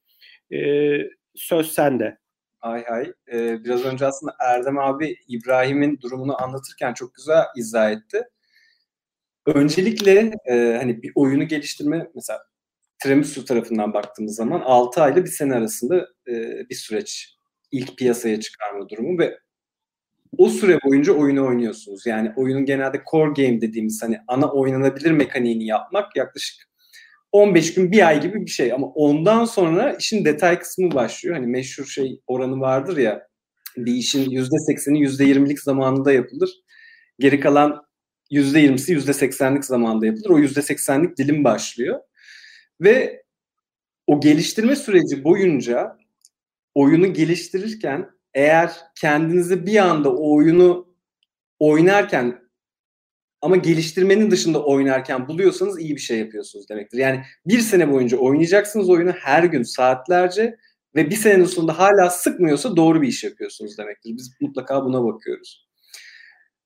[0.52, 0.98] Ee,
[1.34, 2.18] söz sende.
[2.58, 3.12] Hay hay.
[3.32, 8.22] Ee, biraz önce aslında Erdem abi İbrahim'in durumunu anlatırken çok güzel izah etti.
[9.46, 12.38] Öncelikle e, hani bir oyunu geliştirme mesela
[13.02, 16.32] Tiramisu tarafından baktığımız zaman 6 ayla bir sene arasında e,
[16.70, 17.36] bir süreç
[17.72, 19.38] ilk piyasaya çıkarma durumu ve
[20.38, 22.06] o süre boyunca oyunu oynuyorsunuz.
[22.06, 26.70] Yani oyunun genelde core game dediğimiz hani ana oynanabilir mekaniğini yapmak yaklaşık
[27.32, 31.36] 15 gün bir ay gibi bir şey ama ondan sonra işin detay kısmı başlıyor.
[31.36, 33.28] Hani meşhur şey oranı vardır ya
[33.76, 36.50] bir işin %80'i %20'lik zamanında yapılır.
[37.18, 37.82] Geri kalan
[38.30, 40.30] %20'si %80'lik zamanda yapılır.
[40.30, 42.00] O %80'lik dilim başlıyor.
[42.80, 43.22] Ve
[44.06, 45.98] o geliştirme süreci boyunca
[46.74, 50.94] oyunu geliştirirken eğer kendinizi bir anda o oyunu
[51.58, 52.40] oynarken
[53.42, 56.98] ama geliştirmenin dışında oynarken buluyorsanız iyi bir şey yapıyorsunuz demektir.
[56.98, 60.56] Yani bir sene boyunca oynayacaksınız oyunu her gün saatlerce
[60.96, 64.16] ve bir senenin sonunda hala sıkmıyorsa doğru bir iş yapıyorsunuz demektir.
[64.16, 65.66] Biz mutlaka buna bakıyoruz.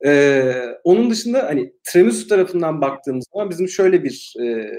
[0.06, 4.70] Ee, onun dışında hani Tremisu tarafından baktığımız zaman bizim şöyle bir e,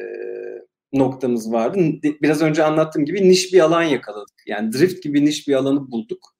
[0.93, 1.79] noktamız vardı.
[2.21, 4.43] Biraz önce anlattığım gibi niş bir alan yakaladık.
[4.47, 6.34] Yani drift gibi niş bir alanı bulduk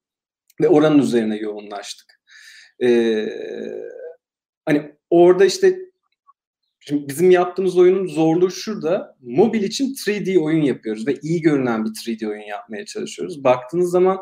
[0.62, 2.22] ve oranın üzerine yoğunlaştık.
[2.84, 3.28] Ee,
[4.66, 5.86] hani orada işte
[6.88, 9.16] Şimdi bizim yaptığımız oyunun zorluğu şurada.
[9.22, 13.44] Mobil için 3D oyun yapıyoruz ve iyi görünen bir 3D oyun yapmaya çalışıyoruz.
[13.44, 14.18] Baktığınız zaman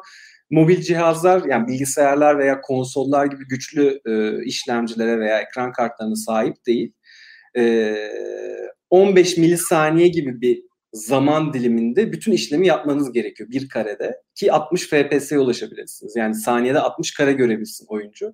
[0.50, 6.94] mobil cihazlar yani bilgisayarlar veya konsollar gibi güçlü e, işlemcilere veya ekran kartlarına sahip değil.
[7.58, 7.96] E,
[8.90, 10.64] 15 milisaniye gibi bir
[10.94, 16.16] zaman diliminde bütün işlemi yapmanız gerekiyor bir karede ki 60 FPS'ye ulaşabilirsiniz.
[16.16, 18.34] Yani saniyede 60 kare görebilsin oyuncu.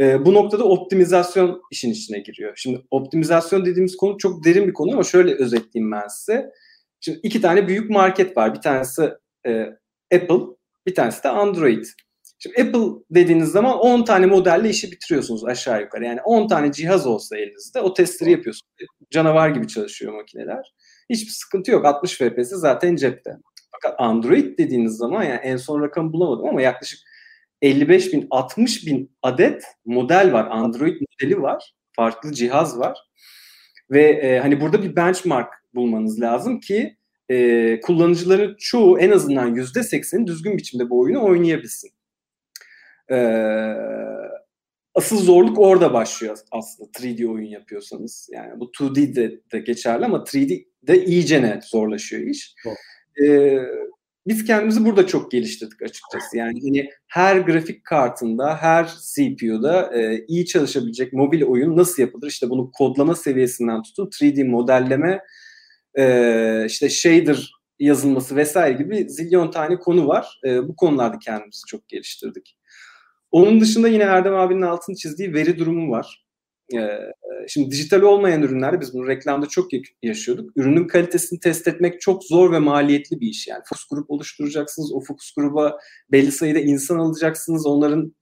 [0.00, 2.52] E, bu noktada optimizasyon işin içine giriyor.
[2.56, 6.50] Şimdi optimizasyon dediğimiz konu çok derin bir konu ama şöyle özetleyeyim ben size.
[7.00, 8.54] Şimdi iki tane büyük market var.
[8.54, 9.10] Bir tanesi
[9.46, 9.66] e,
[10.14, 10.40] Apple,
[10.86, 11.84] bir tanesi de Android.
[12.38, 16.04] Şimdi Apple dediğiniz zaman 10 tane modelle işi bitiriyorsunuz aşağı yukarı.
[16.04, 18.72] Yani 10 tane cihaz olsa elinizde o testleri yapıyorsunuz.
[19.10, 20.74] Canavar gibi çalışıyor makineler.
[21.10, 21.84] Hiçbir sıkıntı yok.
[21.84, 23.30] 60 FPS zaten cepte.
[23.72, 27.00] Fakat Android dediğiniz zaman yani en son rakamı bulamadım ama yaklaşık
[27.62, 30.46] 55 bin 60 bin adet model var.
[30.50, 31.74] Android modeli var.
[31.92, 32.98] Farklı cihaz var.
[33.90, 36.96] Ve e, hani burada bir benchmark bulmanız lazım ki
[37.30, 41.90] e, kullanıcıların çoğu en azından yüzde 80'i düzgün biçimde bu oyunu oynayabilsin.
[43.10, 43.16] E,
[44.94, 48.28] asıl zorluk orada başlıyor aslında 3D oyun yapıyorsanız.
[48.32, 52.54] Yani bu 2D de, de geçerli ama 3D de iyice ne zorlaşıyor iş.
[53.24, 53.58] E,
[54.26, 56.36] biz kendimizi burada çok geliştirdik açıkçası.
[56.36, 62.28] Yani hani her grafik kartında, her CPU'da e, iyi çalışabilecek mobil oyun nasıl yapılır?
[62.28, 65.20] İşte bunu kodlama seviyesinden tutun 3D modelleme,
[65.98, 70.40] e, işte shader yazılması vesaire gibi zilyon tane konu var.
[70.46, 72.56] E, bu konularda kendimizi çok geliştirdik.
[73.30, 76.27] Onun dışında yine Erdem abinin altını çizdiği veri durumu var.
[76.74, 76.98] Ee,
[77.48, 79.68] şimdi dijital olmayan ürünlerde biz bunu reklamda çok
[80.02, 80.50] yaşıyorduk.
[80.56, 83.62] Ürünün kalitesini test etmek çok zor ve maliyetli bir iş yani.
[83.68, 84.92] Fokus grup oluşturacaksınız.
[84.92, 85.78] O fokus gruba
[86.12, 87.66] belli sayıda insan alacaksınız.
[87.66, 88.14] Onların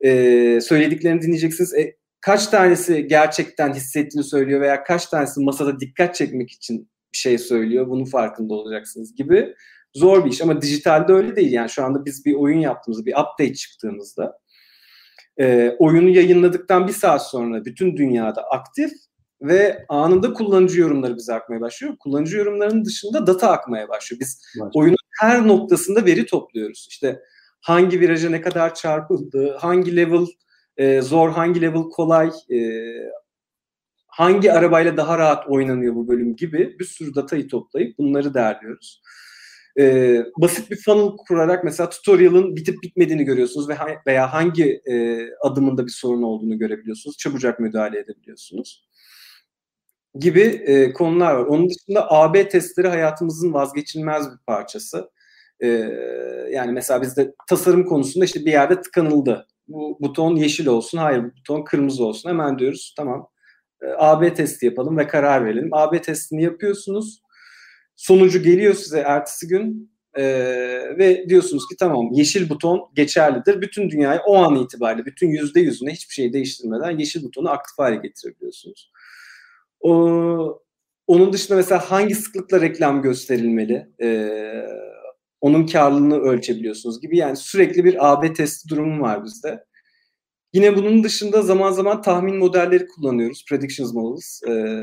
[0.00, 1.74] e, söylediklerini dinleyeceksiniz.
[1.74, 7.38] E, kaç tanesi gerçekten hissettiğini söylüyor veya kaç tanesi masada dikkat çekmek için bir şey
[7.38, 7.88] söylüyor.
[7.88, 9.54] Bunun farkında olacaksınız gibi
[9.94, 10.42] zor bir iş.
[10.42, 11.52] Ama dijitalde öyle değil.
[11.52, 14.38] Yani şu anda biz bir oyun yaptığımızda, bir update çıktığımızda
[15.40, 18.92] e, oyunu yayınladıktan bir saat sonra bütün dünyada aktif
[19.42, 21.96] ve anında kullanıcı yorumları bize akmaya başlıyor.
[21.98, 24.20] Kullanıcı yorumlarının dışında data akmaya başlıyor.
[24.20, 24.70] Biz Var.
[24.74, 26.86] oyunun her noktasında veri topluyoruz.
[26.90, 27.20] İşte
[27.60, 30.26] hangi viraja ne kadar çarpıldı, hangi level
[30.76, 32.58] e, zor, hangi level kolay, e,
[34.06, 39.02] hangi arabayla daha rahat oynanıyor bu bölüm gibi bir sürü datayı toplayıp bunları derliyoruz
[39.78, 43.74] e, basit bir funnel kurarak mesela tutorial'ın bitip bitmediğini görüyorsunuz ve
[44.06, 47.16] veya hangi e, adımında bir sorun olduğunu görebiliyorsunuz.
[47.16, 48.90] Çabucak müdahale edebiliyorsunuz
[50.14, 51.46] gibi e, konular var.
[51.46, 55.10] Onun dışında AB testleri hayatımızın vazgeçilmez bir parçası.
[55.60, 55.68] E,
[56.52, 59.46] yani mesela bizde tasarım konusunda işte bir yerde tıkanıldı.
[59.68, 62.28] Bu buton yeşil olsun, hayır bu buton kırmızı olsun.
[62.28, 63.28] Hemen diyoruz tamam
[63.82, 65.68] e, AB testi yapalım ve karar verelim.
[65.72, 67.22] AB testini yapıyorsunuz
[68.00, 70.24] Sonucu geliyor size ertesi gün e,
[70.98, 73.60] ve diyorsunuz ki tamam yeşil buton geçerlidir.
[73.60, 77.96] Bütün dünyayı o an itibariyle bütün yüzde yüzüne hiçbir şey değiştirmeden yeşil butonu aktif hale
[77.96, 78.92] getirebiliyorsunuz.
[79.80, 80.62] O,
[81.06, 83.88] onun dışında mesela hangi sıklıkla reklam gösterilmeli?
[84.02, 84.28] E,
[85.40, 87.16] onun karlılığını ölçebiliyorsunuz gibi.
[87.16, 89.64] Yani sürekli bir AB testi durumu var bizde.
[90.52, 93.44] Yine bunun dışında zaman zaman tahmin modelleri kullanıyoruz.
[93.48, 94.40] Predictions models.
[94.48, 94.82] Ee,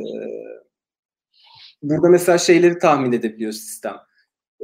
[1.82, 3.96] Burada mesela şeyleri tahmin edebiliyor sistem.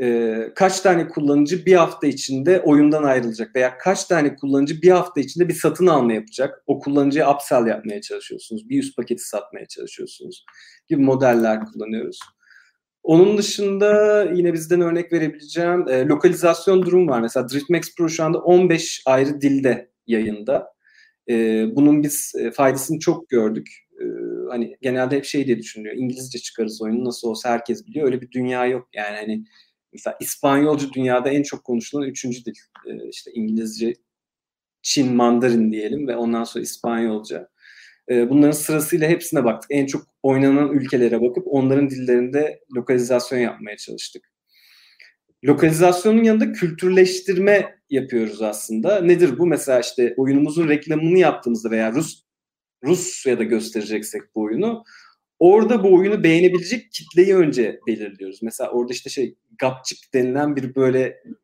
[0.01, 5.21] Ee, kaç tane kullanıcı bir hafta içinde oyundan ayrılacak veya kaç tane kullanıcı bir hafta
[5.21, 6.63] içinde bir satın alma yapacak.
[6.67, 8.69] O kullanıcıya upsell yapmaya çalışıyorsunuz.
[8.69, 10.45] Bir üst paketi satmaya çalışıyorsunuz
[10.87, 12.19] gibi modeller kullanıyoruz.
[13.03, 17.21] Onun dışında yine bizden örnek verebileceğim e, lokalizasyon durum var.
[17.21, 20.73] Mesela DriftMax Pro şu anda 15 ayrı dilde yayında.
[21.29, 23.82] E, bunun biz e, faydasını çok gördük e,
[24.53, 25.95] hani genelde hep şey diye düşünüyor.
[25.95, 28.05] İngilizce çıkarız oyunu nasıl olsa herkes biliyor.
[28.05, 28.89] Öyle bir dünya yok.
[28.93, 29.43] Yani hani
[29.93, 32.53] mesela İspanyolca dünyada en çok konuşulan üçüncü dil.
[32.87, 33.93] E, işte İngilizce,
[34.81, 37.49] Çin, Mandarin diyelim ve ondan sonra İspanyolca.
[38.09, 39.71] E, bunların sırasıyla hepsine baktık.
[39.71, 44.33] En çok oynanan ülkelere bakıp onların dillerinde lokalizasyon yapmaya çalıştık.
[45.45, 49.01] Lokalizasyonun yanında kültürleştirme yapıyoruz aslında.
[49.01, 49.47] Nedir bu?
[49.47, 52.22] Mesela işte oyunumuzun reklamını yaptığımızda veya Rus
[52.83, 54.83] Rusya'da göstereceksek bu oyunu
[55.39, 58.43] orada bu oyunu beğenebilecek kitleyi önce belirliyoruz.
[58.43, 60.99] Mesela orada işte şey Gapçık denilen bir böyle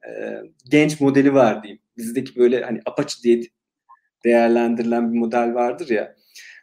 [0.08, 1.82] e, genç modeli var diyeyim.
[1.98, 3.42] Bizdeki böyle hani Apache diye
[4.26, 6.16] değerlendirilen bir model vardır ya.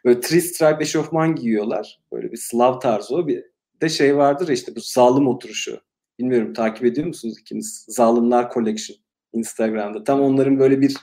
[0.05, 1.99] Böyle three stripe eşofman giyiyorlar.
[2.11, 3.27] Böyle bir Slav tarzı o.
[3.27, 3.43] Bir
[3.81, 5.81] de şey vardır ya işte bu zalim oturuşu.
[6.19, 7.85] Bilmiyorum takip ediyor musunuz ikiniz?
[7.87, 8.97] Zalimler Collection
[9.33, 10.03] Instagram'da.
[10.03, 10.95] Tam onların böyle bir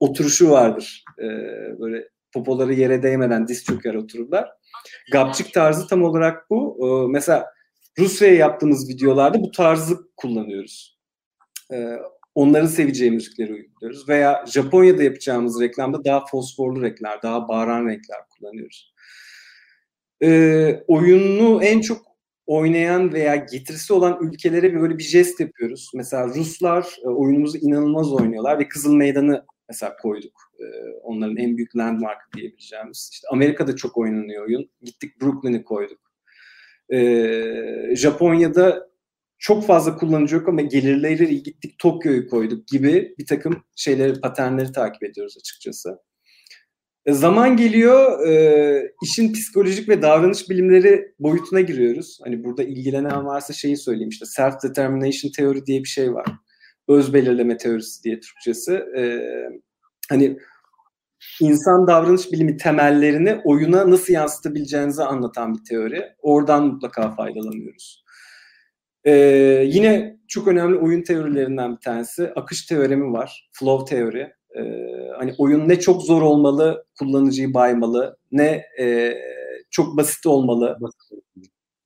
[0.00, 1.04] oturuşu vardır.
[1.18, 1.24] Ee,
[1.80, 4.48] böyle popoları yere değmeden diz çöker otururlar.
[5.12, 6.78] Gapçık tarzı tam olarak bu.
[6.82, 7.46] Ee, mesela
[7.98, 10.98] Rusya'ya yaptığımız videolarda bu tarzı kullanıyoruz.
[11.72, 11.96] Ee,
[12.34, 14.08] onların seveceği müzikleri uyguluyoruz.
[14.08, 18.94] Veya Japonya'da yapacağımız reklamda daha fosforlu renkler, daha bağıran renkler kullanıyoruz.
[20.22, 22.10] Ee, oyunu en çok
[22.46, 25.90] oynayan veya getirisi olan ülkelere böyle bir jest yapıyoruz.
[25.94, 30.49] Mesela Ruslar e, oyunumuzu inanılmaz oynuyorlar ve Kızıl Meydanı mesela koyduk.
[30.60, 30.66] E,
[31.02, 33.10] onların en büyük landmark diyebileceğimiz.
[33.12, 34.70] İşte Amerika'da çok oynanıyor oyun.
[34.82, 36.00] Gittik Brooklyn'i koyduk.
[36.92, 38.90] E, Japonya'da
[39.38, 44.72] çok fazla kullanıcı yok ama gelirleri iyi gittik Tokyo'yu koyduk gibi bir takım şeyleri, paternleri
[44.72, 45.98] takip ediyoruz açıkçası.
[47.06, 48.18] E, zaman geliyor,
[49.02, 52.18] işin psikolojik ve davranış bilimleri boyutuna giriyoruz.
[52.24, 56.26] Hani burada ilgilenen varsa şeyi söyleyeyim işte self determination teori diye bir şey var.
[56.88, 58.84] Öz belirleme teorisi diye Türkçesi.
[60.10, 60.38] Hani
[61.40, 66.04] insan davranış bilimi temellerini oyuna nasıl yansıtabileceğinizi anlatan bir teori.
[66.22, 68.04] Oradan mutlaka faydalanıyoruz.
[69.04, 69.12] Ee,
[69.66, 73.50] yine çok önemli oyun teorilerinden bir tanesi akış teoremi var.
[73.52, 74.32] Flow teori.
[74.56, 74.62] Ee,
[75.18, 79.14] hani oyun ne çok zor olmalı, kullanıcıyı baymalı, ne e,
[79.70, 80.78] çok basit olmalı.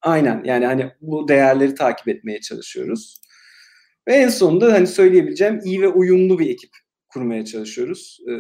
[0.03, 3.21] Aynen yani hani bu değerleri takip etmeye çalışıyoruz.
[4.09, 6.71] Ve en sonunda hani söyleyebileceğim iyi ve uyumlu bir ekip
[7.15, 8.19] kurmaya çalışıyoruz.
[8.29, 8.33] Ee,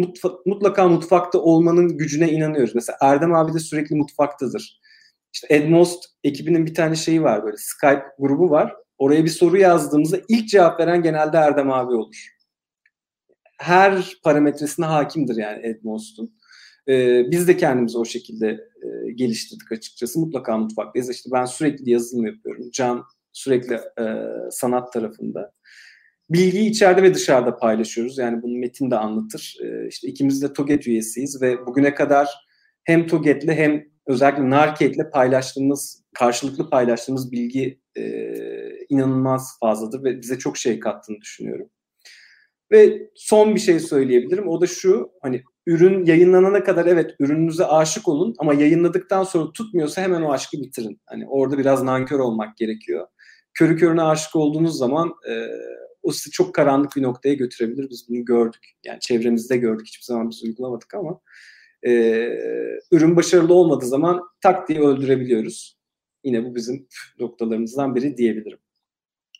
[0.00, 2.74] mutfa- mutlaka mutfakta olmanın gücüne inanıyoruz.
[2.74, 4.80] Mesela Erdem abi de sürekli mutfaktadır.
[5.32, 8.76] İşte Edmost ekibinin bir tane şeyi var böyle Skype grubu var.
[8.98, 12.28] Oraya bir soru yazdığımızda ilk cevap veren genelde Erdem abi olur.
[13.58, 16.34] Her parametresine hakimdir yani Edmost'un.
[16.88, 18.46] Ee, biz de kendimizi o şekilde
[18.82, 20.20] e, geliştirdik açıkçası.
[20.20, 21.10] Mutlaka mutfaktayız.
[21.10, 22.70] İşte ben sürekli yazılım yapıyorum.
[22.72, 24.04] Can sürekli e,
[24.50, 25.52] sanat tarafında.
[26.30, 28.18] Bilgiyi içeride ve dışarıda paylaşıyoruz.
[28.18, 29.56] Yani bunu Metin de anlatır.
[29.64, 32.28] E, ikimiz de TOGET üyesiyiz ve bugüne kadar
[32.84, 38.34] hem TOGET'le hem özellikle Narket'le paylaştığımız, karşılıklı paylaştığımız bilgi e,
[38.88, 41.70] inanılmaz fazladır ve bize çok şey kattığını düşünüyorum.
[42.72, 44.48] Ve son bir şey söyleyebilirim.
[44.48, 50.02] O da şu, hani ürün yayınlanana kadar evet ürününüze aşık olun ama yayınladıktan sonra tutmuyorsa
[50.02, 51.00] hemen o aşkı bitirin.
[51.06, 53.06] Hani orada biraz nankör olmak gerekiyor.
[53.54, 55.46] Körü körüne aşık olduğunuz zaman e,
[56.02, 57.90] o sizi çok karanlık bir noktaya götürebilir.
[57.90, 58.70] Biz bunu gördük.
[58.84, 59.86] Yani çevremizde gördük.
[59.86, 61.20] Hiçbir zaman biz uygulamadık ama
[61.86, 61.90] e,
[62.92, 65.76] ürün başarılı olmadığı zaman tak diye öldürebiliyoruz.
[66.24, 68.58] Yine bu bizim noktalarımızdan biri diyebilirim.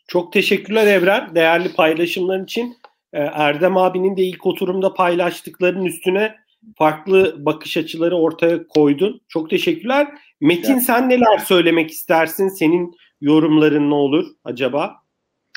[0.07, 1.35] Çok teşekkürler Evren.
[1.35, 2.77] Değerli paylaşımların için.
[3.13, 6.35] Erdem abinin de ilk oturumda paylaştıklarının üstüne
[6.77, 9.21] farklı bakış açıları ortaya koydun.
[9.27, 10.07] Çok teşekkürler.
[10.41, 12.49] Metin sen neler söylemek istersin?
[12.49, 15.00] Senin yorumların ne olur acaba?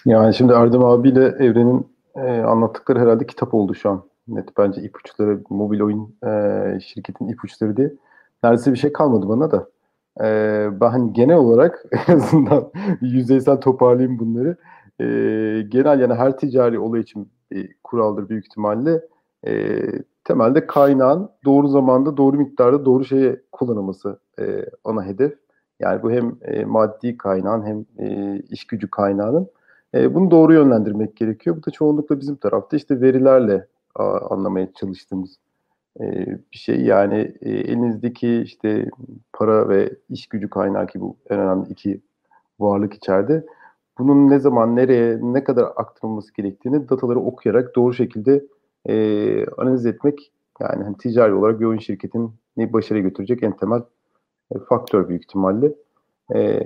[0.06, 1.86] Yani şimdi Erdem abiyle Evren'in
[2.16, 4.02] e, anlattıkları herhalde kitap oldu şu an.
[4.28, 7.92] Net bence ipuçları, mobil oyun e, şirketin ipuçları diye.
[8.44, 9.68] Neredeyse bir şey kalmadı bana da.
[10.20, 14.56] E, ben hani genel olarak en azından yüzeysel toparlayayım bunları.
[15.00, 15.06] E,
[15.68, 19.00] genel yani her ticari olay için bir kuraldır büyük ihtimalle.
[19.46, 19.82] E,
[20.24, 25.34] temelde kaynağın doğru zamanda, doğru miktarda, doğru şeye kullanılması e, ana hedef.
[25.80, 29.48] Yani bu hem e, maddi kaynağın hem e, iş gücü kaynağının.
[29.94, 31.56] E, bunu doğru yönlendirmek gerekiyor.
[31.56, 35.38] Bu da çoğunlukla bizim tarafta işte verilerle a, anlamaya çalıştığımız
[36.00, 36.80] e, bir şey.
[36.80, 38.90] Yani e, elinizdeki işte
[39.32, 42.00] para ve iş gücü kaynağı ki bu en önemli iki
[42.60, 43.46] varlık içeride
[43.98, 48.44] bunun ne zaman, nereye, ne kadar aktarılması gerektiğini dataları okuyarak doğru şekilde
[48.86, 53.82] e, analiz etmek yani hani ticari olarak bir oyun şirketini başarıya götürecek en temel
[54.54, 55.72] e, faktör büyük ihtimalle.
[56.34, 56.60] E,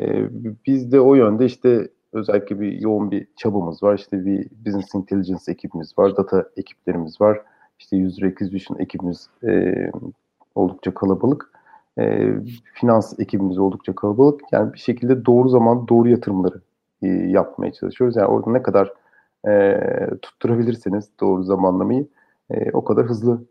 [0.67, 3.94] biz de o yönde işte özellikle bir yoğun bir çabamız var.
[3.94, 7.40] İşte bir business intelligence ekibimiz var, data ekiplerimiz var.
[7.79, 9.75] İşte user acquisition ekibimiz e,
[10.55, 11.51] oldukça kalabalık.
[11.99, 12.31] E,
[12.75, 14.40] finans ekibimiz oldukça kalabalık.
[14.53, 16.61] Yani bir şekilde doğru zaman doğru yatırımları
[17.03, 18.16] e, yapmaya çalışıyoruz.
[18.16, 18.92] Yani orada ne kadar
[19.49, 19.81] e,
[20.23, 22.07] tutturabilirseniz doğru zamanlamayı
[22.51, 23.44] e, o kadar hızlı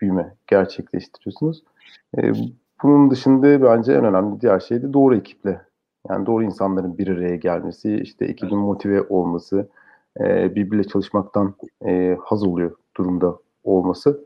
[0.00, 1.62] büyüme gerçekleştiriyorsunuz.
[2.18, 2.32] E,
[2.82, 5.60] bunun dışında bence en önemli diğer şey de doğru ekiple.
[6.10, 9.68] Yani doğru insanların bir araya gelmesi, işte ekibin motive olması,
[10.20, 11.54] e, birbiriyle çalışmaktan
[11.86, 14.24] e, haz oluyor durumda olması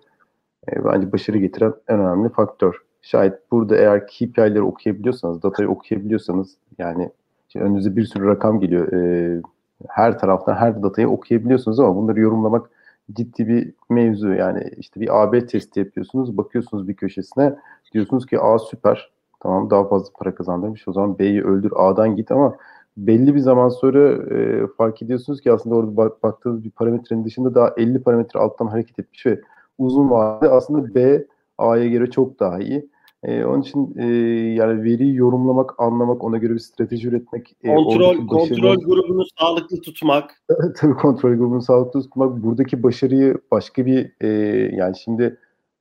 [0.73, 2.75] e, bence başarı getiren en önemli faktör.
[3.03, 7.11] Şayet burada eğer KPI'leri okuyabiliyorsanız, datayı okuyabiliyorsanız yani
[7.49, 8.93] işte önünüze bir sürü rakam geliyor.
[8.93, 9.43] E,
[9.89, 12.71] her taraftan her datayı okuyabiliyorsunuz ama bunları yorumlamak
[13.13, 14.33] ciddi bir mevzu.
[14.33, 17.57] Yani işte bir AB testi yapıyorsunuz, bakıyorsunuz bir köşesine
[17.93, 22.31] diyorsunuz ki A süper, tamam daha fazla para kazandırmış o zaman B'yi öldür A'dan git
[22.31, 22.57] ama
[22.97, 27.55] belli bir zaman sonra e, fark ediyorsunuz ki aslında orada bak, baktığınız bir parametrenin dışında
[27.55, 29.41] daha 50 parametre alttan hareket etmiş ve
[29.79, 31.27] uzun vadede aslında B
[31.59, 32.89] A'ya göre çok daha iyi.
[33.23, 34.07] E, onun için e,
[34.53, 37.57] yani veriyi yorumlamak, anlamak, ona göre bir strateji üretmek.
[37.65, 40.43] E, kontrol kontrol grubunu sağlıklı tutmak.
[40.77, 42.43] Tabii kontrol grubunu sağlıklı tutmak.
[42.43, 44.29] Buradaki başarıyı başka bir e,
[44.77, 45.39] yani şimdi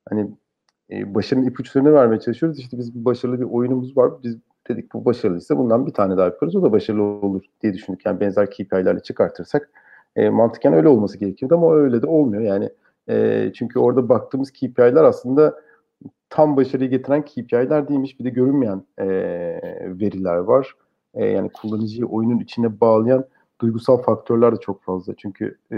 [0.09, 0.27] hani
[0.91, 2.59] e, başarının ipuçlarını vermeye çalışıyoruz.
[2.59, 4.11] İşte biz başarılı bir oyunumuz var.
[4.23, 4.37] Biz
[4.69, 6.55] dedik bu başarılıysa bundan bir tane daha yaparız.
[6.55, 8.05] O da başarılı olur diye düşündük.
[8.05, 9.69] Yani benzer KPI'lerle çıkartırsak
[10.15, 12.41] e, mantıken öyle olması gerekiyordu ama öyle de olmuyor.
[12.41, 12.69] Yani
[13.09, 15.55] e, çünkü orada baktığımız KPI'ler aslında
[16.29, 18.19] tam başarıyı getiren KPI'ler değilmiş.
[18.19, 19.07] Bir de görünmeyen e,
[19.83, 20.73] veriler var.
[21.13, 23.25] E, yani kullanıcıyı oyunun içine bağlayan
[23.61, 25.13] duygusal faktörler de çok fazla.
[25.17, 25.77] Çünkü e,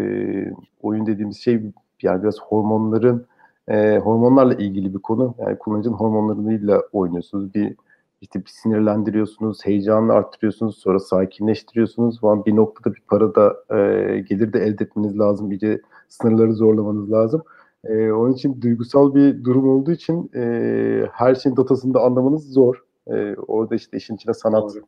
[0.82, 1.62] oyun dediğimiz şey
[2.02, 3.26] yani biraz hormonların
[3.68, 5.36] e, hormonlarla ilgili bir konu.
[5.40, 7.54] Yani kullanıcının hormonlarıyla oynuyorsunuz.
[7.54, 7.76] Bir
[8.22, 12.46] işte bir sinirlendiriyorsunuz, heyecanını arttırıyorsunuz, sonra sakinleştiriyorsunuz falan.
[12.46, 15.52] Bir noktada bir para da e, gelir de elde etmeniz lazım.
[15.52, 17.44] İyice sınırları zorlamanız lazım.
[17.84, 22.84] E, onun için duygusal bir durum olduğu için e, her şeyin datasını da anlamanız zor.
[23.08, 24.84] E, orada işte işin içine sanat, Doğru.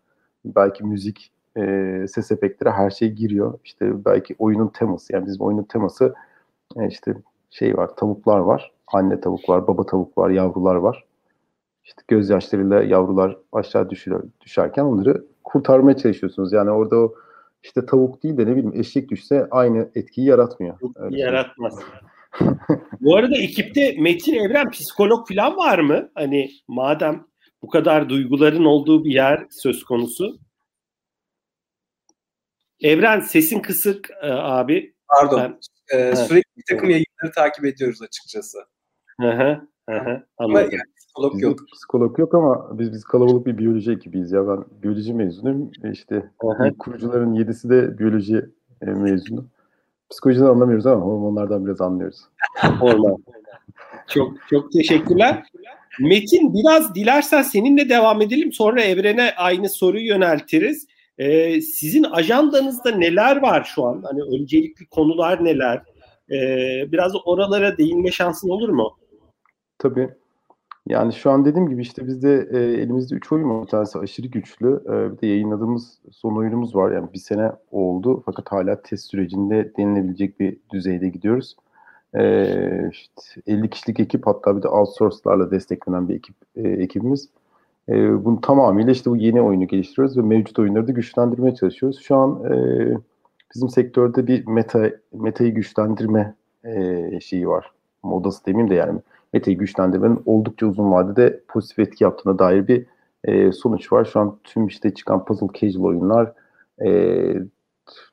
[0.45, 3.59] belki müzik, e, ses efektleri her şey giriyor.
[3.63, 6.13] İşte belki oyunun teması, yani bizim oyunun teması
[6.75, 7.15] e, işte
[7.51, 8.71] şey var, tavuklar var.
[8.87, 11.03] Anne tavuk var, baba tavuk var, yavrular var.
[11.83, 16.53] İşte gözyaşlarıyla yavrular aşağı düşür, düşerken onları kurtarmaya çalışıyorsunuz.
[16.53, 17.15] Yani orada o
[17.63, 20.77] işte tavuk değil de ne bileyim eşek düşse aynı etkiyi yaratmıyor.
[20.95, 21.79] Öyle Yaratmaz.
[23.01, 26.09] bu arada ekipte Metin Evren psikolog falan var mı?
[26.15, 27.25] Hani madem
[27.61, 30.39] bu kadar duyguların olduğu bir yer söz konusu.
[32.81, 34.93] Evren sesin kısık e, abi.
[35.09, 35.39] Pardon.
[35.39, 35.57] Ben,
[35.97, 38.57] ee, sürekli bir takım yayınları takip ediyoruz açıkçası.
[39.21, 39.61] Hı hı.
[39.89, 41.59] Hı Ama yani psikolog yok.
[41.73, 44.47] Psikolog yok ama biz biz kalabalık bir biyoloji ekibiyiz ya.
[44.47, 45.71] Ben biyoloji mezunuyum.
[45.83, 46.31] E, işte
[46.79, 48.45] kurucuların yedisi de biyoloji
[48.81, 49.45] e, mezunu.
[50.09, 52.19] Psikolojiden anlamıyoruz ama hormonlardan biraz anlıyoruz.
[52.79, 53.23] Hormon.
[54.07, 55.43] çok çok teşekkürler.
[55.99, 58.53] Metin biraz dilersen seninle devam edelim.
[58.53, 60.87] Sonra Evren'e aynı soruyu yöneltiriz.
[61.19, 64.03] Ee, sizin ajandanızda neler var şu an?
[64.03, 65.83] Hani öncelikli konular neler?
[66.31, 68.97] Ee, biraz oralara değinme şansın olur mu?
[69.77, 70.09] Tabii.
[70.87, 73.61] Yani şu an dediğim gibi işte bizde e, elimizde 3 oyun var.
[73.61, 74.83] Bir tanesi aşırı güçlü.
[74.85, 76.91] E, bir de yayınladığımız son oyunumuz var.
[76.91, 81.55] Yani bir sene oldu fakat hala test sürecinde denilebilecek bir düzeyde gidiyoruz.
[82.15, 87.29] E, işte 50 kişilik ekip hatta bir de outsource'larla desteklenen bir ekip e, ekibimiz.
[87.89, 91.99] E, bunu tamamıyla işte bu yeni oyunu geliştiriyoruz ve mevcut oyunları da güçlendirmeye çalışıyoruz.
[92.01, 92.53] Şu an e,
[93.55, 97.71] bizim sektörde bir meta metayı güçlendirme e, şeyi var.
[98.03, 98.99] Modası demeyeyim de yani
[99.33, 102.85] metayı güçlendirmenin oldukça uzun vadede pozitif etki yaptığına dair bir
[103.23, 104.05] e, sonuç var.
[104.05, 106.33] Şu an tüm işte çıkan puzzle casual oyunlar
[106.85, 107.33] e,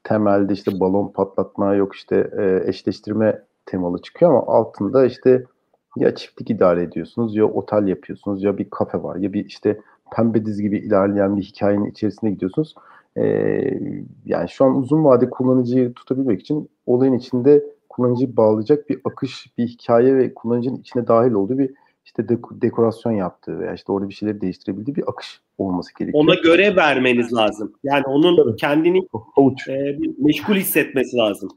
[0.05, 5.45] temelde işte balon patlatma yok işte e, eşleştirme temalı çıkıyor ama altında işte
[5.97, 9.81] ya çiftlik idare ediyorsunuz ya otel yapıyorsunuz ya bir kafe var ya bir işte
[10.17, 12.75] pembe diz gibi ilerleyen bir hikayenin içerisine gidiyorsunuz.
[13.17, 13.81] Ee,
[14.27, 19.67] yani şu an uzun vade kullanıcıyı tutabilmek için olayın içinde kullanıcıyı bağlayacak bir akış, bir
[19.67, 21.71] hikaye ve kullanıcının içine dahil olduğu bir
[22.05, 26.25] işte dek- dekorasyon yaptığı veya işte orada bir şeyleri değiştirebildiği bir akış olması gerekiyor.
[26.25, 27.73] Ona göre vermeniz lazım.
[27.85, 28.57] Yani onun Tabii.
[28.57, 28.99] kendini
[29.69, 31.51] e, meşgul hissetmesi lazım.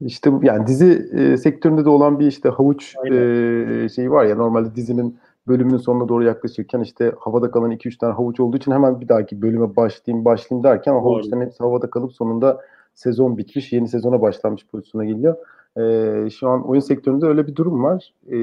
[0.00, 4.74] İşte yani dizi e, sektöründe de olan bir işte havuç e, şeyi var ya normalde
[4.74, 9.08] dizinin bölümünün sonuna doğru yaklaşırken işte havada kalan 2-3 tane havuç olduğu için hemen bir
[9.08, 12.60] dahaki bölüme başlayayım başlayayım derken o havuçların hepsi havada kalıp sonunda
[12.94, 15.36] sezon bitmiş, yeni sezona başlanmış pozisyona geliyor.
[15.78, 18.14] E, şu an oyun sektöründe öyle bir durum var.
[18.28, 18.36] E,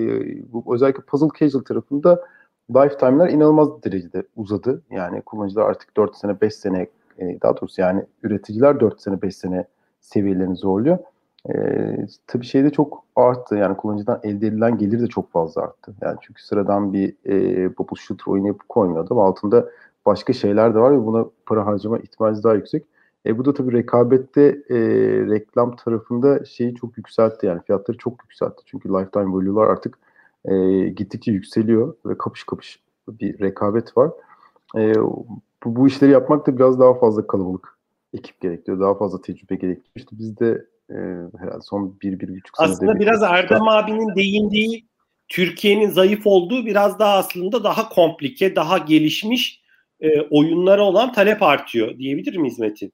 [0.54, 2.22] bu özellikle puzzle casual tarafında
[2.72, 4.82] lifetime'lar inanılmaz derecede uzadı.
[4.92, 6.88] Yani kullanıcılar artık 4 sene, 5 sene
[7.20, 9.66] e, daha doğrusu yani üreticiler 4 sene, 5 sene
[10.02, 10.98] seviyelerini zorluyor.
[11.50, 11.54] E,
[12.28, 13.56] tabii şey de çok arttı.
[13.56, 15.94] Yani kullanıcıdan elde edilen gelir de çok fazla arttı.
[16.02, 18.78] Yani çünkü sıradan bir e, bubble shooter oyunu yapıp
[19.12, 19.70] altında
[20.06, 22.84] başka şeyler de var ve buna para harcama ihtimali daha yüksek.
[23.26, 24.78] E, bu da tabii rekabette e,
[25.30, 28.64] reklam tarafında şeyi çok yükseltti yani fiyatları çok yükseltti.
[28.66, 29.98] Çünkü lifetime value'lar artık
[30.46, 34.12] e, gittikçe yükseliyor ve kapış kapış bir rekabet var.
[34.78, 35.26] E, bu,
[35.66, 37.78] bu işleri yapmak da biraz daha fazla kalabalık
[38.14, 38.80] ekip gerektiriyor.
[38.80, 39.96] Daha fazla tecrübe gerektiriyor.
[39.96, 41.00] İşte biz de e,
[41.40, 42.72] herhalde son bir, bir buçuk senede...
[42.72, 44.88] Aslında biraz Erdem abinin değindiği
[45.28, 49.62] Türkiye'nin zayıf olduğu biraz daha aslında daha komplike, daha gelişmiş
[50.00, 52.94] e, oyunlara olan talep artıyor diyebilir miyiz Metin?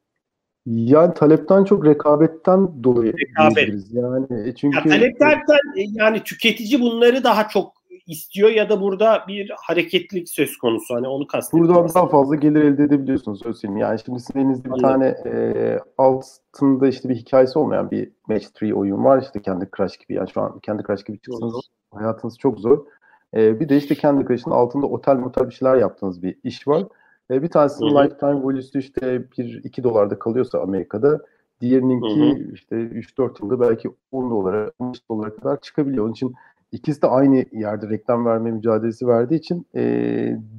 [0.66, 3.86] Yani talepten çok rekabetten dolayı Rekabet.
[3.92, 7.79] Yani e, çünkü ya talep derken e, yani tüketici bunları daha çok
[8.10, 10.96] istiyor ya da burada bir hareketlik söz konusu.
[10.96, 11.76] Hani onu kastediyorum.
[11.76, 13.78] Buradan daha fazla gelir elde edebiliyorsunuz söyleyeyim.
[13.78, 18.74] Yani şimdi sizin elinizde bir tane e, altında işte bir hikayesi olmayan bir Match 3
[18.74, 19.22] oyun var.
[19.22, 20.14] işte kendi Crash gibi.
[20.14, 21.56] Yani şu an kendi Crash gibi çıksanız
[21.92, 22.86] hayatınız çok zor.
[23.36, 26.84] E, bir de işte kendi kreşinin altında otel motel bir şeyler yaptığınız bir iş var.
[27.32, 29.02] E, bir tanesinin lifetime value'su işte
[29.38, 31.20] 1-2 dolarda kalıyorsa Amerika'da
[31.62, 32.54] diğerininki Hı-hı.
[32.54, 36.06] işte 3-4 yılda belki 10 dolara 15 dolara kadar çıkabiliyor.
[36.06, 36.36] Onun için
[36.72, 39.82] ikisi de aynı yerde reklam verme mücadelesi verdiği için e,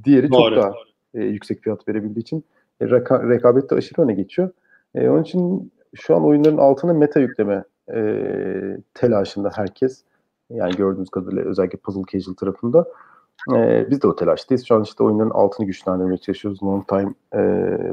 [0.05, 0.55] diğeri Doğru.
[0.55, 0.73] çok daha
[1.15, 2.45] e, yüksek fiyat verebildiği için
[2.81, 4.51] e, reka, rekabet de aşırı öne geçiyor.
[4.95, 8.03] E, onun için şu an oyunların altına meta yükleme e,
[8.95, 10.05] telaşında herkes.
[10.51, 12.87] Yani gördüğünüz kadarıyla özellikle puzzle casual tarafında.
[13.55, 14.67] E, biz de o telaştayız.
[14.67, 16.63] Şu an işte oyunların altını güçlendirmeye çalışıyoruz.
[16.63, 17.39] Long time, e,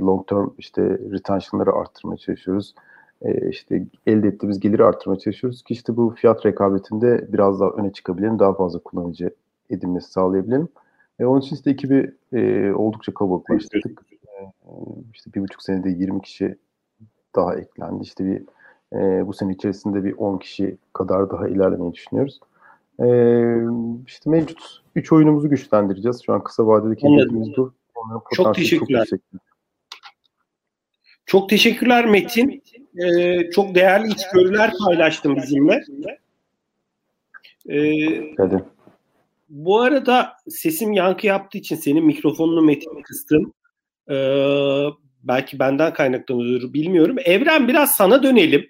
[0.02, 2.74] long term işte retention'ları arttırmaya çalışıyoruz.
[3.22, 7.94] E, işte elde ettiğimiz geliri arttırmaya çalışıyoruz ki işte bu fiyat rekabetinde biraz daha öne
[7.94, 8.40] çıkabilelim.
[8.40, 9.30] Daha fazla kullanıcı
[9.70, 10.68] edinmesi sağlayabilelim.
[11.20, 14.02] E, onun için işte ekibi e, oldukça kalabalıklaştırdık.
[14.12, 14.40] E,
[15.14, 16.56] işte bir buçuk senede 20 kişi
[17.36, 18.04] daha eklendi.
[18.04, 18.44] İşte bir
[18.94, 22.40] e, bu sene içerisinde bir 10 kişi kadar daha ilerlemeyi düşünüyoruz.
[23.00, 23.08] E,
[24.08, 26.22] işte mevcut 3 oyunumuzu güçlendireceğiz.
[26.26, 27.74] Şu an kısa vadedeki hedefimiz bu.
[28.34, 29.06] Çok teşekkürler.
[29.10, 29.20] Çok,
[31.28, 32.64] çok teşekkürler Metin.
[32.98, 35.84] Ee, çok değerli içgörüler paylaştın bizimle.
[37.70, 38.64] Ee, Hadi.
[39.50, 43.54] Bu arada sesim yankı yaptığı için senin mikrofonunu Metin kıstım.
[44.10, 44.16] Ee,
[45.24, 47.16] belki benden kaynaklanıyordur bilmiyorum.
[47.26, 48.66] Evren biraz sana dönelim.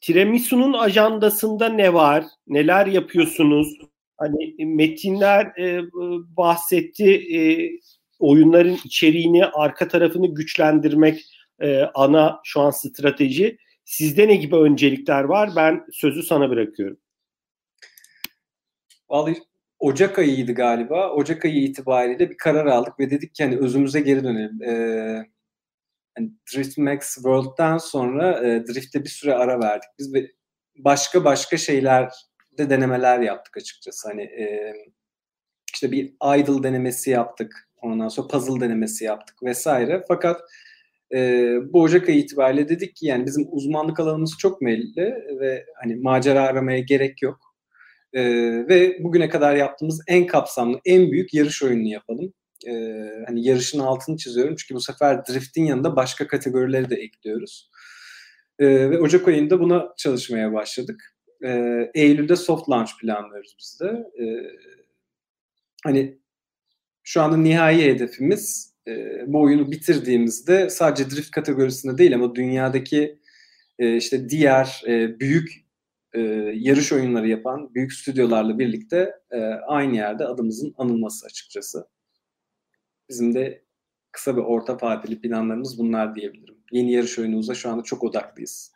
[0.00, 2.24] Tiramisu'nun ajandasında ne var?
[2.46, 3.78] Neler yapıyorsunuz?
[4.16, 5.82] Hani metinler e,
[6.36, 7.40] bahsetti e,
[8.18, 11.24] oyunların içeriğini, arka tarafını güçlendirmek
[11.62, 13.58] e, ana şu an strateji.
[13.84, 15.50] Sizde ne gibi öncelikler var?
[15.56, 16.98] Ben sözü sana bırakıyorum.
[19.08, 19.42] Vallahi
[19.78, 21.10] Ocak ayıydı galiba.
[21.10, 24.62] Ocak ayı itibariyle bir karar aldık ve dedik ki hani özümüze geri dönelim.
[24.62, 24.72] Ee,
[26.18, 29.88] yani Drift Max World'dan sonra e, Drift'te bir süre ara verdik.
[29.98, 30.14] Biz
[30.76, 32.12] başka başka şeyler
[32.58, 34.08] de denemeler yaptık açıkçası.
[34.08, 34.74] Hani e,
[35.74, 36.04] işte bir
[36.38, 37.68] idle denemesi yaptık.
[37.76, 40.04] Ondan sonra puzzle denemesi yaptık vesaire.
[40.08, 40.40] Fakat
[41.14, 41.18] e,
[41.72, 46.42] bu Ocak ayı itibariyle dedik ki yani bizim uzmanlık alanımız çok belli ve hani macera
[46.42, 47.38] aramaya gerek yok.
[48.12, 48.22] E,
[48.68, 52.32] ve bugüne kadar yaptığımız en kapsamlı, en büyük yarış oyununu yapalım.
[52.66, 52.72] E,
[53.26, 57.70] hani yarışın altını çiziyorum çünkü bu sefer driftin yanında başka kategorileri de ekliyoruz.
[58.58, 61.16] E, ve Ocak ayında buna çalışmaya başladık.
[61.44, 61.50] E,
[61.94, 63.86] Eylül'de soft launch planlıyoruz biz de.
[64.24, 64.24] E,
[65.84, 66.18] hani
[67.02, 73.18] şu anda nihai hedefimiz e, bu oyunu bitirdiğimizde sadece drift kategorisinde değil ama dünyadaki
[73.78, 75.62] e, işte diğer e, büyük
[76.12, 76.20] e,
[76.54, 81.88] yarış oyunları yapan büyük stüdyolarla birlikte e, aynı yerde adımızın anılması açıkçası.
[83.08, 83.64] Bizim de
[84.12, 86.56] kısa ve orta vadeli planlarımız bunlar diyebilirim.
[86.72, 88.72] Yeni yarış oyunumuza şu anda çok odaklıyız.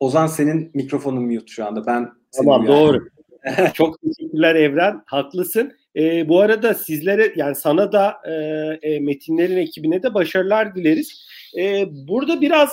[0.00, 1.86] Ozan senin mikrofonun mute şu anda.
[1.86, 3.08] Ben Tamam doğru.
[3.74, 5.02] çok teşekkürler Evren.
[5.06, 5.72] Haklısın.
[5.96, 8.32] E, bu arada sizlere yani sana da e,
[8.88, 11.24] e, metinlerin ekibine de başarılar dileriz.
[11.58, 12.72] E, burada biraz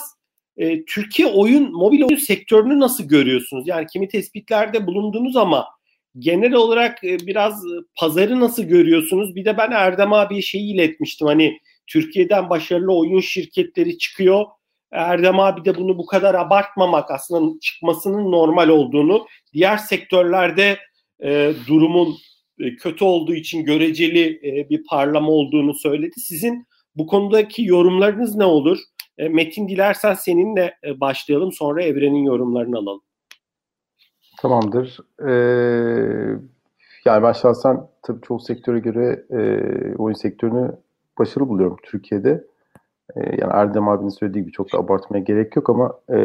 [0.58, 3.68] e, Türkiye oyun, mobil oyun sektörünü nasıl görüyorsunuz?
[3.68, 5.68] Yani kimi tespitlerde bulundunuz ama
[6.20, 7.64] genel olarak e, biraz
[7.96, 9.36] pazarı nasıl görüyorsunuz?
[9.36, 11.28] Bir de ben Erdem abiye şeyi iletmiştim.
[11.28, 14.46] Hani Türkiye'den başarılı oyun şirketleri çıkıyor.
[14.92, 20.78] Erdem abi de bunu bu kadar abartmamak aslında çıkmasının normal olduğunu, diğer sektörlerde
[21.24, 22.14] e, durumun e,
[22.80, 26.20] kötü olduğu için göreceli e, bir parlama olduğunu söyledi.
[26.20, 28.80] Sizin bu konudaki yorumlarınız ne olur?
[29.18, 33.02] E, Metin dilersen seninle başlayalım sonra Evren'in yorumlarını alalım.
[34.42, 34.98] Tamamdır.
[35.28, 36.40] Ee,
[37.06, 37.34] yani ben
[38.04, 39.40] tabii çoğu sektöre göre e,
[39.96, 40.72] oyun sektörünü
[41.20, 42.44] başarılı buluyorum Türkiye'de.
[43.16, 46.20] E, yani Erdem abinin söylediği gibi çok da abartmaya gerek yok ama e,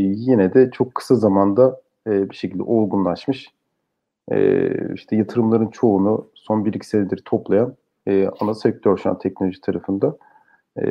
[0.00, 3.48] yine de çok kısa zamanda e, bir şekilde olgunlaşmış
[4.32, 7.74] e, işte yatırımların çoğunu son bir iki senedir toplayan
[8.06, 10.16] e, ana sektör şu an teknoloji tarafında.
[10.76, 10.84] E,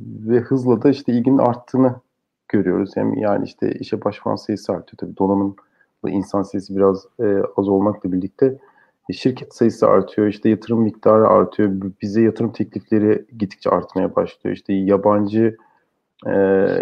[0.00, 1.94] ve hızla da işte ilginin arttığını
[2.48, 2.96] görüyoruz.
[2.96, 4.98] Hem yani işte işe başvuran sayısı artıyor.
[4.98, 5.56] Tabii donanım
[6.08, 8.58] insan sayısı biraz e, az olmakla birlikte
[9.10, 10.28] e, şirket sayısı artıyor.
[10.28, 11.70] işte yatırım miktarı artıyor.
[12.02, 14.56] Bize yatırım teklifleri gittikçe artmaya başlıyor.
[14.56, 15.56] İşte yabancı
[16.26, 16.32] e,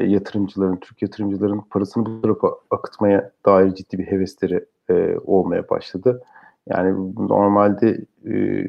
[0.06, 6.22] yatırımcıların, Türk yatırımcıların parasını bu tarafa akıtmaya dair ciddi bir hevesleri e, olmaya başladı.
[6.68, 8.66] Yani normalde e,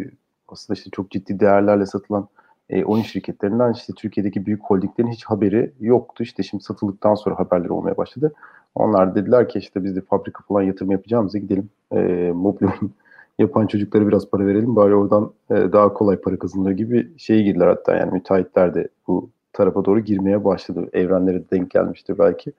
[0.48, 2.28] aslında işte çok ciddi değerlerle satılan
[2.70, 6.24] e, oyun şirketlerinden işte Türkiye'deki büyük holdinglerin hiç haberi yoktu.
[6.24, 8.34] İşte şimdi satıldıktan sonra haberler olmaya başladı.
[8.76, 11.70] Onlar dediler ki işte biz de fabrika falan yatırım yapacağımıza gidelim.
[11.92, 12.92] E, mobil oyun
[13.40, 14.76] yapan çocuklara biraz para verelim.
[14.76, 19.30] Bari oradan e, daha kolay para kazanılır gibi şeye girdiler hatta yani müteahhitler de bu
[19.54, 20.90] tarafa doğru girmeye başladı.
[20.94, 22.54] Evrenlere denk gelmiştir belki.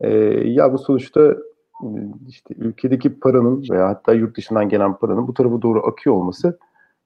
[0.00, 0.10] E,
[0.44, 1.36] ya bu sonuçta
[2.28, 6.58] işte ülkedeki paranın veya hatta yurt dışından gelen paranın bu tarafa doğru akıyor olması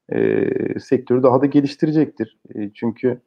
[0.08, 0.48] e,
[0.80, 2.38] sektörü daha da geliştirecektir.
[2.54, 3.20] E, çünkü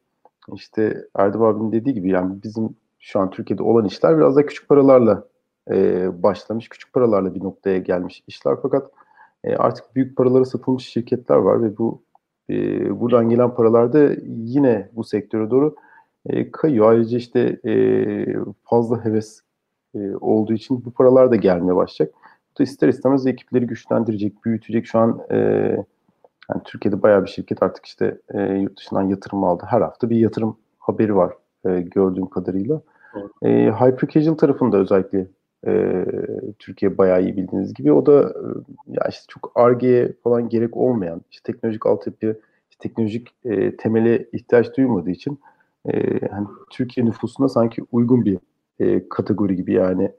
[0.54, 4.70] işte Erdem abinin dediği gibi yani bizim şu an Türkiye'de olan işler biraz da küçük
[4.70, 5.28] paralarla
[5.72, 8.56] e, başlamış, küçük paralarla bir noktaya gelmiş işler.
[8.62, 8.92] Fakat
[9.44, 12.04] e, artık büyük paralara satılmış şirketler var ve bu
[12.50, 12.56] e,
[13.00, 15.76] buradan gelen paralar da yine bu sektöre doğru
[16.26, 16.90] e, kayıyor.
[16.90, 17.74] Ayrıca işte e,
[18.64, 19.45] fazla heves
[19.96, 22.16] e, olduğu için bu paralar da gelmeye başlayacak.
[22.54, 24.86] Bu da ister istemez ekipleri güçlendirecek, büyütecek.
[24.86, 25.38] Şu an e,
[26.50, 29.64] yani Türkiye'de bayağı bir şirket artık işte e, yurt dışından yatırım aldı.
[29.68, 31.34] Her hafta bir yatırım haberi var
[31.66, 32.82] e, gördüğüm kadarıyla.
[33.42, 35.28] E, Hyper Casual tarafında özellikle
[35.68, 36.06] e,
[36.60, 37.92] Türkiye bayağı iyi bildiğiniz gibi.
[37.92, 38.46] O da e,
[38.88, 42.40] ya işte çok ARGE'ye falan gerek olmayan, işte teknolojik altyapı,
[42.70, 45.40] işte teknolojik e, temele ihtiyaç duymadığı için
[45.86, 48.38] e, hani Türkiye nüfusuna sanki uygun bir
[48.80, 50.12] e, kategori gibi yani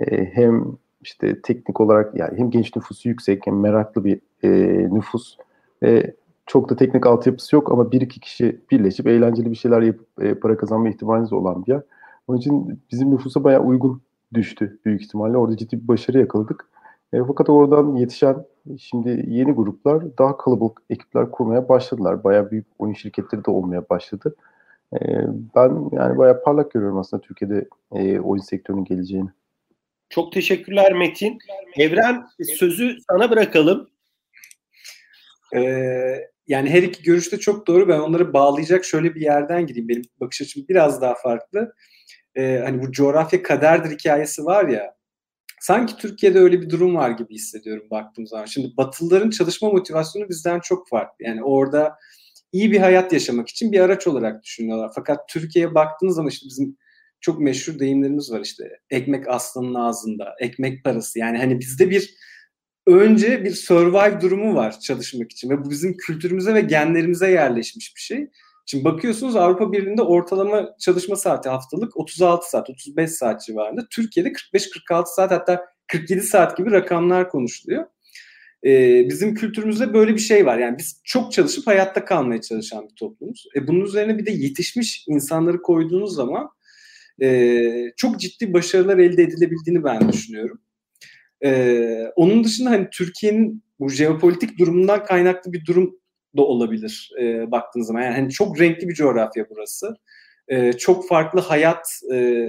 [0.00, 0.64] e, hem
[1.02, 4.50] işte teknik olarak yani hem genç nüfusu yüksek hem meraklı bir e,
[4.94, 5.36] nüfus
[5.84, 6.14] e,
[6.46, 10.34] çok da teknik altyapısı yok ama bir iki kişi birleşip eğlenceli bir şeyler yapıp e,
[10.34, 11.82] para kazanma ihtimaliniz olan bir yer.
[12.28, 14.00] Onun için bizim nüfusa bayağı uygun
[14.34, 15.36] düştü büyük ihtimalle.
[15.36, 16.68] Orada ciddi bir başarı yakaladık.
[17.12, 18.44] E, fakat oradan yetişen
[18.78, 22.24] şimdi yeni gruplar daha kalabalık ekipler kurmaya başladılar.
[22.24, 24.34] Bayağı büyük oyun şirketleri de olmaya başladı.
[24.94, 24.98] E,
[25.56, 29.28] ben yani bayağı parlak görüyorum aslında Türkiye'de e, oyun sektörünün geleceğini.
[30.10, 31.38] Çok teşekkürler Metin.
[31.76, 32.26] Evren
[32.56, 33.90] sözü sana bırakalım.
[35.54, 37.88] Ee, yani her iki görüş de çok doğru.
[37.88, 39.88] Ben onları bağlayacak şöyle bir yerden gideyim.
[39.88, 41.74] Benim bakış açım biraz daha farklı
[42.34, 44.94] e, hani bu coğrafya kaderdir hikayesi var ya
[45.60, 48.44] sanki Türkiye'de öyle bir durum var gibi hissediyorum baktığım zaman.
[48.44, 51.24] Şimdi Batılıların çalışma motivasyonu bizden çok farklı.
[51.24, 51.96] Yani orada
[52.52, 54.90] iyi bir hayat yaşamak için bir araç olarak düşünüyorlar.
[54.94, 56.76] Fakat Türkiye'ye baktığınız zaman işte bizim
[57.20, 58.64] çok meşhur deyimlerimiz var işte.
[58.90, 61.18] Ekmek aslanın ağzında, ekmek parası.
[61.18, 62.14] Yani hani bizde bir
[62.86, 68.00] önce bir survive durumu var çalışmak için ve bu bizim kültürümüze ve genlerimize yerleşmiş bir
[68.00, 68.28] şey.
[68.66, 73.86] Şimdi bakıyorsunuz Avrupa Birliği'nde ortalama çalışma saati haftalık 36 saat, 35 saat civarında.
[73.90, 77.86] Türkiye'de 45-46 saat hatta 47 saat gibi rakamlar konuşuluyor.
[78.64, 80.58] Ee, bizim kültürümüzde böyle bir şey var.
[80.58, 83.46] Yani biz çok çalışıp hayatta kalmaya çalışan bir toplumuz.
[83.56, 86.48] E, bunun üzerine bir de yetişmiş insanları koyduğunuz zaman
[87.22, 87.62] e,
[87.96, 90.60] çok ciddi başarılar elde edilebildiğini ben düşünüyorum.
[91.44, 95.98] E, onun dışında hani Türkiye'nin bu jeopolitik durumundan kaynaklı bir durum
[96.36, 98.02] da olabilir e, baktığınız zaman.
[98.02, 99.94] Yani hani çok renkli bir coğrafya burası.
[100.48, 102.46] E, çok farklı hayat e,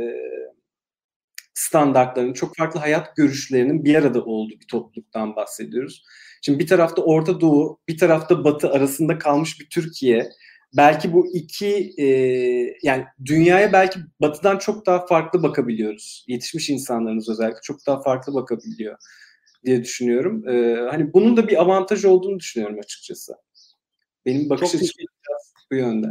[1.60, 6.04] standartlarının, çok farklı hayat görüşlerinin bir arada olduğu bir topluluktan bahsediyoruz.
[6.42, 10.30] Şimdi bir tarafta Orta Doğu, bir tarafta Batı arasında kalmış bir Türkiye.
[10.78, 12.06] Belki bu iki e,
[12.84, 16.26] yani dünyaya belki Batı'dan çok daha farklı bakabiliyoruz.
[16.28, 18.98] Yetişmiş insanlarımız özellikle çok daha farklı bakabiliyor
[19.66, 20.50] diye düşünüyorum.
[20.50, 23.34] E, hani bunun da bir avantajı olduğunu düşünüyorum açıkçası.
[24.26, 24.90] Benim bakış açım
[25.72, 26.08] bu yönde.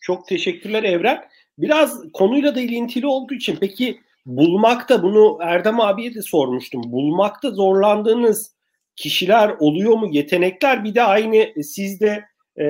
[0.00, 1.24] Çok teşekkürler Evren.
[1.58, 6.82] Biraz konuyla da ilintili olduğu için peki bulmakta bunu Erdem abiye de sormuştum.
[6.92, 8.56] Bulmakta zorlandığınız
[8.96, 10.08] kişiler oluyor mu?
[10.12, 12.24] Yetenekler bir de aynı sizde
[12.60, 12.66] e,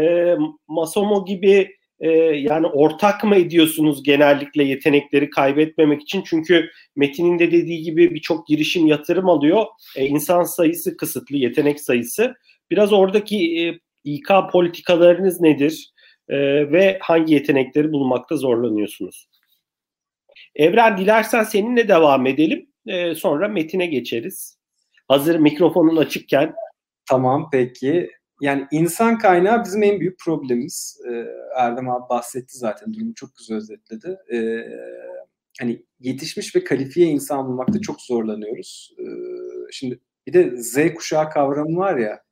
[0.69, 6.23] Masomo gibi e, yani ortak mı ediyorsunuz genellikle yetenekleri kaybetmemek için?
[6.27, 9.65] Çünkü Metin'in de dediği gibi birçok girişim yatırım alıyor.
[9.97, 12.35] E, insan sayısı kısıtlı, yetenek sayısı.
[12.71, 15.91] Biraz oradaki e, İK politikalarınız nedir
[16.29, 16.37] e,
[16.73, 19.29] ve hangi yetenekleri bulmakta zorlanıyorsunuz?
[20.57, 22.71] Evren dilersen seninle devam edelim.
[22.87, 24.59] E, sonra Metin'e geçeriz.
[25.09, 26.55] Hazır mikrofonun açıkken.
[27.09, 28.11] Tamam peki.
[28.41, 31.01] Yani insan kaynağı bizim en büyük problemimiz.
[31.11, 31.27] Ee,
[31.57, 34.19] Erdem abi bahsetti zaten durumu çok güzel özetledi.
[34.33, 34.65] Ee,
[35.61, 38.95] hani yetişmiş ve kalifiye insan bulmakta çok zorlanıyoruz.
[38.99, 39.05] Ee,
[39.73, 42.23] şimdi bir de Z kuşağı kavramı var ya.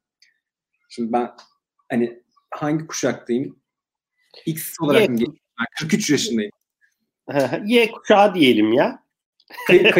[0.88, 1.30] Şimdi ben
[1.90, 3.58] hani hangi kuşaktayım?
[4.46, 5.38] X olarak mı geçiyorum?
[5.80, 6.50] 43 yaşındayım.
[7.66, 8.98] y kuşağı diyelim ya.
[9.66, 9.94] Kayıp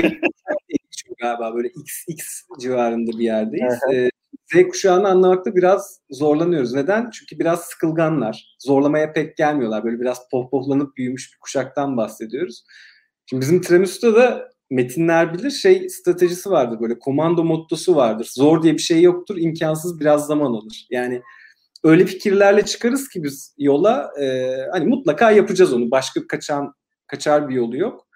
[1.21, 3.79] galiba böyle X, X civarında bir yerdeyiz.
[3.93, 4.11] ee,
[4.55, 6.75] Z kuşağını anlamakta biraz zorlanıyoruz.
[6.75, 7.11] Neden?
[7.11, 8.57] Çünkü biraz sıkılganlar.
[8.59, 9.85] Zorlamaya pek gelmiyorlar.
[9.85, 12.65] Böyle biraz pohpohlanıp büyümüş bir kuşaktan bahsediyoruz.
[13.27, 18.31] Şimdi bizim Tremusu'da da metinler bilir şey stratejisi vardır böyle komando mottosu vardır.
[18.35, 20.87] Zor diye bir şey yoktur, imkansız biraz zaman alır.
[20.91, 21.23] Yani
[21.85, 25.91] öyle fikirlerle çıkarız ki biz yola e, hani mutlaka yapacağız onu.
[25.91, 26.75] Başka kaçan
[27.07, 28.07] kaçar bir yolu yok.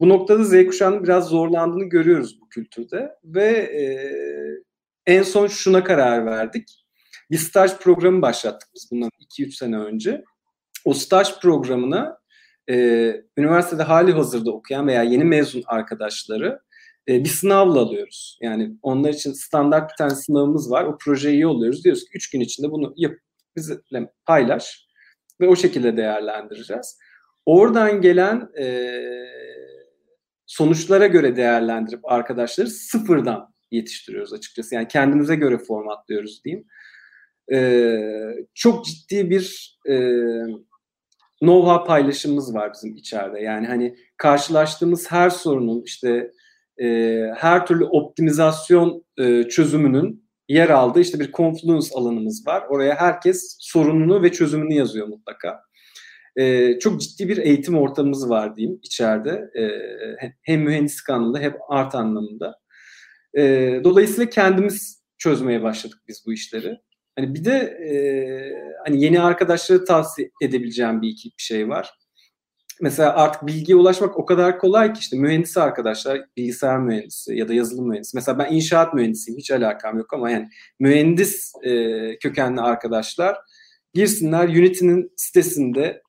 [0.00, 3.82] Bu noktada Z kuşağının biraz zorlandığını görüyoruz bu kültürde ve e,
[5.06, 6.84] en son şuna karar verdik.
[7.30, 10.24] Bir staj programı başlattık biz bundan 2-3 sene önce.
[10.84, 12.18] O staj programına
[12.70, 12.76] e,
[13.36, 16.60] üniversitede hali hazırda okuyan veya yeni mezun arkadaşları
[17.08, 18.38] e, bir sınavla alıyoruz.
[18.42, 20.84] Yani onlar için standart bir tane sınavımız var.
[20.84, 21.84] O projeyi yolluyoruz.
[21.84, 23.14] Diyoruz ki 3 gün içinde bunu yap,
[23.56, 24.86] bizimle paylaş
[25.40, 26.98] ve o şekilde değerlendireceğiz.
[27.48, 28.92] Oradan gelen e,
[30.46, 34.74] sonuçlara göre değerlendirip arkadaşları sıfırdan yetiştiriyoruz açıkçası.
[34.74, 36.66] Yani kendimize göre formatlıyoruz diyeyim.
[37.52, 39.94] Ee, çok ciddi bir e,
[41.42, 43.40] know-how paylaşımımız var bizim içeride.
[43.40, 46.30] Yani hani karşılaştığımız her sorunun işte
[46.82, 46.86] e,
[47.36, 52.62] her türlü optimizasyon e, çözümünün yer aldığı işte bir confluence alanımız var.
[52.68, 55.67] Oraya herkes sorununu ve çözümünü yazıyor mutlaka.
[56.38, 59.50] E, çok ciddi bir eğitim ortamımız var diyeyim içeride.
[59.58, 59.62] E,
[60.42, 62.58] hem mühendislik anlamında hem art anlamında.
[63.38, 63.42] E,
[63.84, 66.78] dolayısıyla kendimiz çözmeye başladık biz bu işleri.
[67.18, 67.90] Hani bir de e,
[68.86, 71.90] hani yeni arkadaşları tavsiye edebileceğim bir iki bir şey var.
[72.80, 77.54] Mesela artık bilgiye ulaşmak o kadar kolay ki işte mühendis arkadaşlar, bilgisayar mühendisi ya da
[77.54, 78.16] yazılım mühendisi.
[78.16, 80.48] Mesela ben inşaat mühendisiyim, hiç alakam yok ama yani
[80.80, 81.72] mühendis e,
[82.18, 83.36] kökenli arkadaşlar
[83.94, 86.02] girsinler Unity'nin sitesinde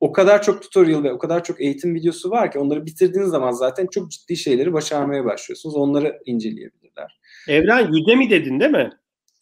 [0.00, 3.50] o kadar çok tutorial ve o kadar çok eğitim videosu var ki onları bitirdiğiniz zaman
[3.50, 5.76] zaten çok ciddi şeyleri başarmaya başlıyorsunuz.
[5.76, 7.20] Onları inceleyebilirler.
[7.48, 8.90] Evren Udemy dedin değil mi?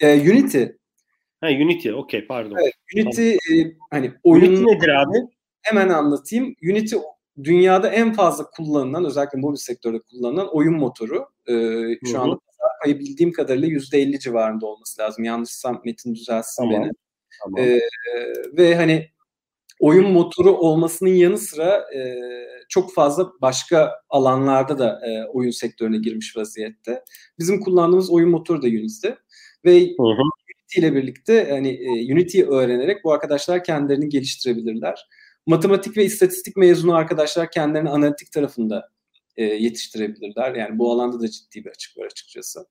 [0.01, 0.65] Ee, Unity.
[1.41, 2.57] Ha Unity, okey pardon.
[2.63, 3.67] Evet, Unity tamam.
[3.67, 4.43] e, hani oyun...
[4.43, 5.19] Unity nedir abi?
[5.63, 6.55] Hemen anlatayım.
[6.71, 6.97] Unity
[7.45, 11.27] dünyada en fazla kullanılan, özellikle mobil sektörde kullanılan oyun motoru.
[11.49, 12.39] Ee, şu anda
[12.85, 15.25] payı bildiğim kadarıyla %50 civarında olması lazım.
[15.25, 16.83] Yanlışsam Metin düzelsin tamam.
[16.83, 16.93] beni.
[17.45, 17.61] Tamam.
[17.61, 17.81] Ee,
[18.53, 19.12] ve hani
[19.83, 22.21] oyun motoru olmasının yanı sıra e,
[22.69, 27.05] çok fazla başka alanlarda da e, oyun sektörüne girmiş vaziyette.
[27.39, 29.09] Bizim kullandığımız oyun motoru da Unity
[29.65, 30.23] ve hı hı.
[30.55, 35.07] Unity ile birlikte yani e, Unity'yi öğrenerek bu arkadaşlar kendilerini geliştirebilirler.
[35.47, 38.89] Matematik ve istatistik mezunu arkadaşlar kendilerini analitik tarafında
[39.37, 40.55] e, yetiştirebilirler.
[40.55, 42.67] Yani bu alanda da ciddi bir açık var açıkçası.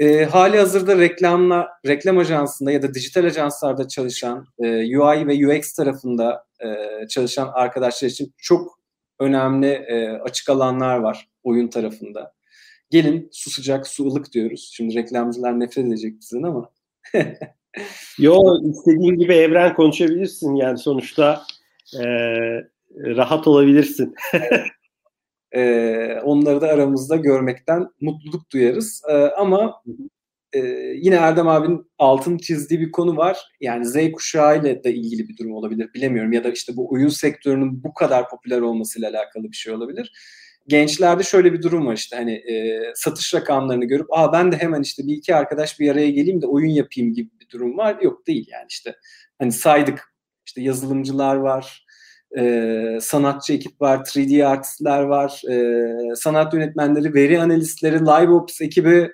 [0.00, 5.72] E, hali hazırda reklamla reklam ajansında ya da dijital ajanslarda çalışan e, UI ve UX
[5.72, 8.78] tarafında e, çalışan arkadaşlar için çok
[9.18, 12.32] önemli e, açık alanlar var oyun tarafında.
[12.90, 14.70] Gelin su sıcak su ılık diyoruz.
[14.74, 16.70] Şimdi reklamcılar nefret edecek bizden ama.
[18.18, 21.42] Yo istediğin gibi evren konuşabilirsin yani sonuçta
[21.94, 22.04] e,
[22.96, 24.14] rahat olabilirsin.
[25.54, 29.02] E, onları da aramızda görmekten mutluluk duyarız.
[29.08, 29.82] E, ama
[30.52, 30.58] e,
[30.96, 33.38] yine Erdem abinin altın çizdiği bir konu var.
[33.60, 35.90] Yani Z kuşağı ile de ilgili bir durum olabilir.
[35.94, 36.32] Bilemiyorum.
[36.32, 40.12] Ya da işte bu oyun sektörünün bu kadar popüler olmasıyla alakalı bir şey olabilir.
[40.66, 44.82] Gençlerde şöyle bir durum var işte hani e, satış rakamlarını görüp aa ben de hemen
[44.82, 47.98] işte bir iki arkadaş bir araya geleyim de oyun yapayım gibi bir durum var.
[48.02, 48.96] Yok değil yani işte
[49.38, 50.14] hani saydık
[50.46, 51.86] işte yazılımcılar var,
[52.38, 59.10] e, sanatçı ekip var, 3D artistler var, e, sanat yönetmenleri, veri analistleri, live ops ekibi,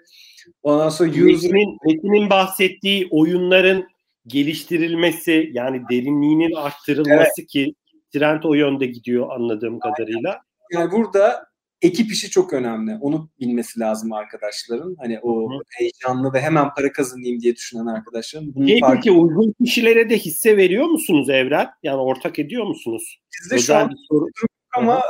[0.62, 1.10] ondan sonra.
[1.10, 3.86] Metin'in, Metin'in bahsettiği oyunların
[4.26, 7.48] geliştirilmesi yani derinliğinin arttırılması evet.
[7.48, 7.74] ki
[8.12, 10.38] trend o yönde gidiyor anladığım kadarıyla.
[10.72, 11.46] Yani burada
[11.86, 12.96] ekip işi çok önemli.
[13.00, 14.96] Onu bilmesi lazım arkadaşların.
[14.98, 15.58] Hani o Hı.
[15.78, 18.54] heyecanlı ve hemen para kazanayım diye düşünen arkadaşların.
[18.54, 18.96] Bunun e, farkı...
[18.96, 21.68] Peki uygun kişilere de hisse veriyor musunuz Evren?
[21.82, 23.20] Yani ortak ediyor musunuz?
[23.42, 24.26] Bizde şu an soru
[24.76, 25.00] ama Hı.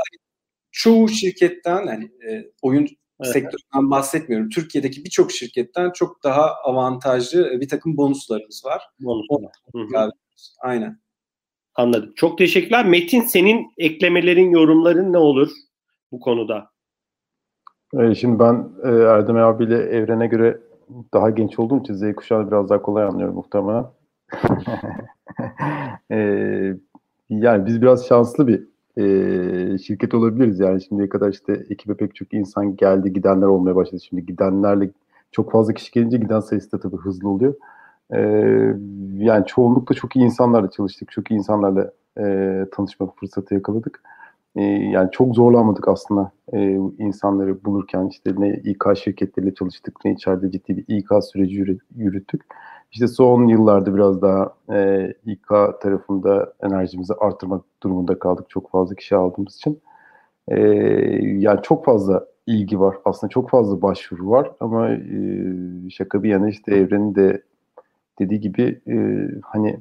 [0.71, 2.89] çoğu şirketten hani e, oyun
[3.21, 3.33] evet.
[3.33, 4.49] sektöründen bahsetmiyorum.
[4.49, 8.83] Türkiye'deki birçok şirketten çok daha avantajlı bir takım bonuslarımız var.
[9.01, 10.11] Bonuslar.
[10.61, 11.01] Aynen.
[11.75, 12.13] Anladım.
[12.17, 12.87] Çok teşekkürler.
[12.87, 15.51] Metin senin eklemelerin, yorumların ne olur?
[16.13, 16.71] Bu konuda?
[17.95, 20.61] E, şimdi ben e, Erdem abiyle evrene göre
[21.15, 23.85] daha genç olduğum için Z kuşağı biraz daha kolay anlıyorum muhtemelen.
[26.11, 26.19] e,
[27.31, 28.67] yani biz biraz şanslı bir
[29.79, 30.61] şirket olabiliriz.
[30.61, 34.01] Yani şimdiye kadar işte ekibe pek çok insan geldi, gidenler olmaya başladı.
[34.01, 34.91] Şimdi gidenlerle
[35.33, 37.55] çok fazla kişi gelince giden sayısı da tabii hızlı oluyor.
[39.19, 41.11] Yani çoğunlukla çok iyi insanlarla çalıştık.
[41.13, 44.03] Çok iyi insanlarla e, tanışma fırsatı yakaladık.
[44.57, 50.51] Ee, yani çok zorlanmadık aslında e, insanları bulurken işte ne İK şirketleriyle çalıştık ne içeride
[50.51, 51.65] ciddi bir İK süreci
[51.97, 52.43] yürüttük.
[52.93, 55.49] İşte son yıllarda biraz daha e, İK
[55.81, 59.81] tarafında enerjimizi artırmak durumunda kaldık çok fazla kişi aldığımız için.
[60.49, 60.61] E,
[61.21, 65.01] yani çok fazla ilgi var aslında çok fazla başvuru var ama e,
[65.91, 67.43] şaka bir yana işte evrenin de
[68.19, 69.81] dediği gibi e, hani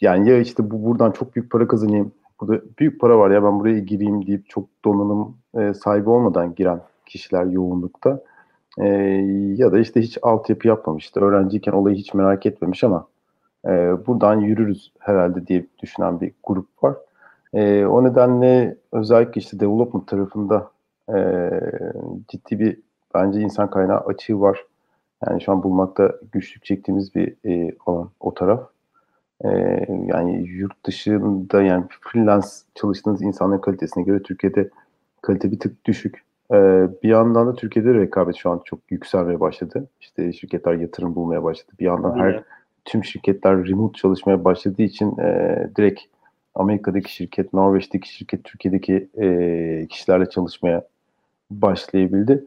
[0.00, 3.60] yani ya işte bu buradan çok büyük para kazanayım burada büyük para var ya ben
[3.60, 8.20] buraya gireyim deyip çok donanım e, sahibi olmadan giren kişiler yoğunlukta.
[8.78, 8.86] E,
[9.56, 11.20] ya da işte hiç altyapı yapmamıştı.
[11.20, 13.06] Öğrenciyken olayı hiç merak etmemiş ama
[13.66, 13.70] e,
[14.06, 16.96] buradan yürürüz herhalde diye düşünen bir grup var.
[17.54, 20.70] E, o nedenle özellikle işte development tarafında
[21.14, 21.50] e,
[22.28, 22.80] ciddi bir
[23.14, 24.64] bence insan kaynağı açığı var.
[25.26, 28.75] Yani şu an bulmakta güçlük çektiğimiz bir e, alan o taraf.
[29.44, 29.48] E,
[30.06, 34.70] yani yurt dışında yani freelance çalıştığınız insanların kalitesine göre Türkiye'de
[35.22, 36.22] kalite bir tık düşük.
[36.52, 36.56] E,
[37.02, 39.86] bir yandan da Türkiye'de rekabet şu an çok yükselmeye başladı.
[40.00, 41.72] İşte şirketler yatırım bulmaya başladı.
[41.80, 42.42] Bir yandan her
[42.84, 46.00] tüm şirketler remote çalışmaya başladığı için e, direkt
[46.54, 50.82] Amerika'daki şirket, Norveç'teki şirket, Türkiye'deki e, kişilerle çalışmaya
[51.50, 52.44] başlayabildi.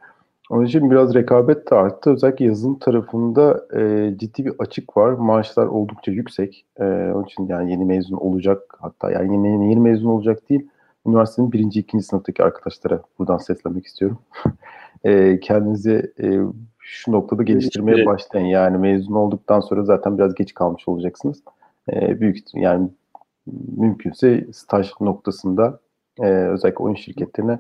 [0.50, 2.10] Onun için biraz rekabet de arttı.
[2.10, 5.12] Özellikle yazılım tarafında e, ciddi bir açık var.
[5.12, 6.66] Maaşlar oldukça yüksek.
[6.80, 10.68] E, onun için yani yeni mezun olacak hatta yani yeni, yeni mezun olacak değil.
[11.08, 14.18] Üniversitenin birinci, ikinci sınıftaki arkadaşlara buradan seslenmek istiyorum.
[15.04, 16.40] e, kendinizi e,
[16.80, 18.46] şu noktada geliştirmeye başlayın.
[18.46, 21.44] Yani mezun olduktan sonra zaten biraz geç kalmış olacaksınız.
[21.94, 22.90] E, büyük yani
[23.78, 25.80] mümkünse staj noktasında
[26.20, 27.60] e, özellikle oyun şirketlerine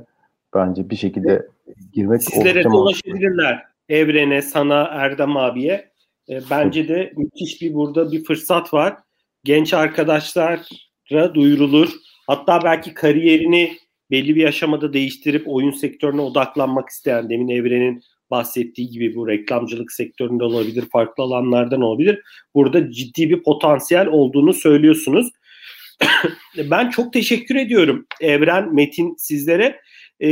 [0.55, 1.47] bence bir şekilde
[1.93, 3.63] girmek Sizlere de ulaşabilirler.
[3.89, 5.91] Evrene, sana, Erdem abiye.
[6.29, 8.97] E, bence de müthiş bir burada bir fırsat var.
[9.43, 11.89] Genç arkadaşlara duyurulur.
[12.27, 13.77] Hatta belki kariyerini
[14.11, 18.01] belli bir aşamada değiştirip oyun sektörüne odaklanmak isteyen demin Evren'in
[18.31, 22.21] bahsettiği gibi bu reklamcılık sektöründe olabilir, farklı alanlardan olabilir.
[22.55, 25.31] Burada ciddi bir potansiyel olduğunu söylüyorsunuz.
[26.57, 29.79] ben çok teşekkür ediyorum Evren, Metin sizlere.
[30.19, 30.29] Ee,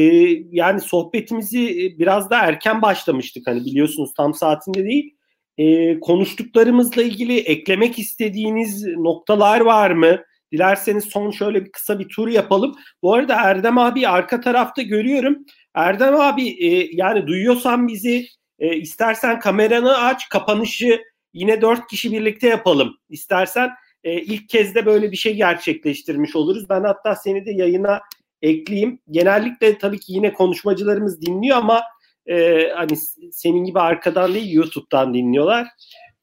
[0.52, 5.16] yani sohbetimizi biraz da erken başlamıştık hani biliyorsunuz tam saatinde değil.
[5.58, 10.24] Ee, konuştuklarımızla ilgili eklemek istediğiniz noktalar var mı?
[10.52, 12.76] Dilerseniz son şöyle bir kısa bir tur yapalım.
[13.02, 15.38] Bu arada Erdem abi arka tarafta görüyorum.
[15.76, 18.28] Erdem abi e, yani duyuyorsan bizi
[18.60, 21.02] e, istersen kameranı aç kapanışı
[21.34, 22.98] yine dört kişi birlikte yapalım.
[23.10, 23.70] İstersen
[24.04, 26.70] e, ilk kez de böyle bir şey gerçekleştirmiş oluruz.
[26.70, 28.02] Ben hatta seni de yayına
[28.42, 29.00] ekleyeyim.
[29.12, 31.84] Genellikle tabii ki yine konuşmacılarımız dinliyor ama
[32.26, 32.98] e, hani
[33.32, 35.68] senin gibi arkadan değil YouTube'dan dinliyorlar.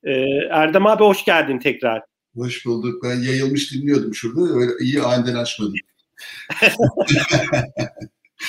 [0.04, 0.12] E,
[0.50, 2.02] Erdem abi hoş geldin tekrar.
[2.36, 3.04] Hoş bulduk.
[3.04, 4.58] Ben yayılmış dinliyordum şurada.
[4.58, 5.74] Öyle iyi aniden açmadım.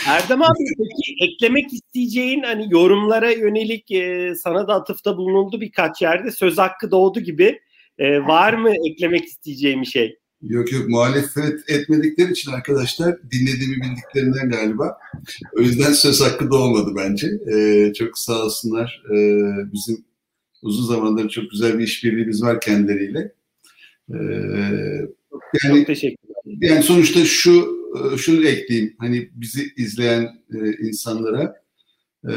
[0.07, 6.31] Erdem abi peki eklemek isteyeceğin hani yorumlara yönelik e, sana da atıfta bulunuldu birkaç yerde
[6.31, 7.59] söz hakkı doğdu gibi.
[7.97, 10.19] E, var mı eklemek isteyeceğim bir şey?
[10.41, 14.97] Yok yok muhalefet etmedikleri için arkadaşlar dinlediğimi bildiklerinden galiba.
[15.57, 17.27] O yüzden söz hakkı doğmadı bence.
[17.53, 19.03] E, çok sağ olsunlar.
[19.11, 19.17] E,
[19.73, 20.05] bizim
[20.61, 23.33] uzun zamandır çok güzel bir işbirliğimiz var kendileriyle.
[24.09, 24.17] E,
[25.63, 26.35] yani, çok teşekkürler.
[26.45, 28.95] Yani sonuçta şu e, şunu ekleyeyim.
[28.99, 30.23] Hani bizi izleyen
[30.53, 31.63] e, insanlara
[32.29, 32.33] e,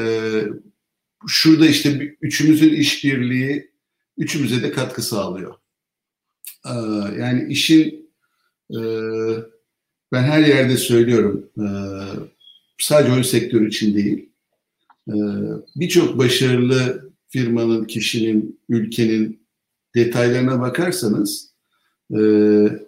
[1.28, 3.70] şurada işte üçümüzün işbirliği
[4.18, 5.54] üçümüze de katkı sağlıyor.
[6.68, 6.74] E,
[7.20, 8.10] yani işin
[8.70, 8.80] e,
[10.12, 11.66] ben her yerde söylüyorum e,
[12.78, 14.28] sadece oyun sektörü için değil
[15.08, 15.16] e,
[15.76, 19.46] birçok başarılı firmanın, kişinin, ülkenin
[19.94, 21.48] detaylarına bakarsanız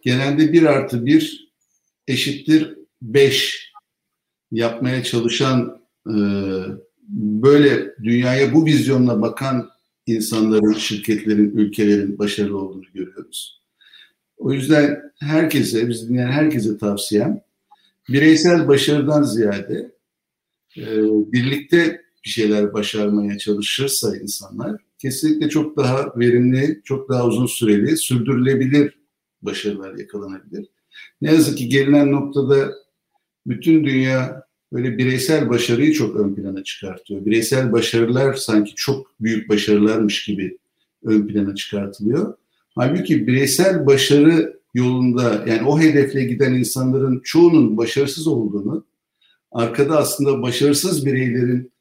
[0.03, 1.53] genelde bir artı bir
[2.09, 3.73] eşittir 5
[4.53, 5.81] yapmaya çalışan
[7.09, 9.71] böyle dünyaya bu vizyonla bakan
[10.07, 13.60] insanların, şirketlerin, ülkelerin başarılı olduğunu görüyoruz.
[14.41, 17.41] O yüzden herkese, biz dinleyen herkese tavsiyem
[18.09, 19.93] bireysel başarıdan ziyade
[20.77, 20.85] e,
[21.33, 28.99] birlikte bir şeyler başarmaya çalışırsa insanlar kesinlikle çok daha verimli, çok daha uzun süreli, sürdürülebilir
[29.43, 30.67] başarılar yakalanabilir.
[31.21, 32.73] Ne yazık ki gelinen noktada
[33.47, 37.27] bütün dünya böyle bireysel başarıyı çok ön plana çıkartıyor.
[37.27, 40.59] Bireysel başarılar sanki çok büyük başarılarmış gibi
[41.05, 42.35] ön plana çıkartılıyor.
[42.75, 48.87] Halbuki bireysel başarı yolunda yani o hedefle giden insanların çoğunun başarısız olduğunu,
[49.53, 51.73] arkada aslında başarısız bireylerin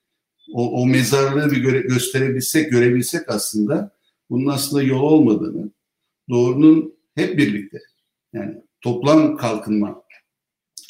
[0.53, 3.91] o, o mezarlığı bir göre, gösterebilsek, görebilsek aslında
[4.29, 5.71] bunun aslında yol olmadığını,
[6.29, 7.79] doğrunun hep birlikte
[8.33, 10.03] yani toplam kalkınma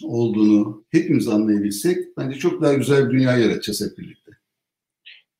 [0.04, 4.29] olduğunu hepimiz anlayabilsek bence çok daha güzel bir dünya yaratacağız hep birlikte.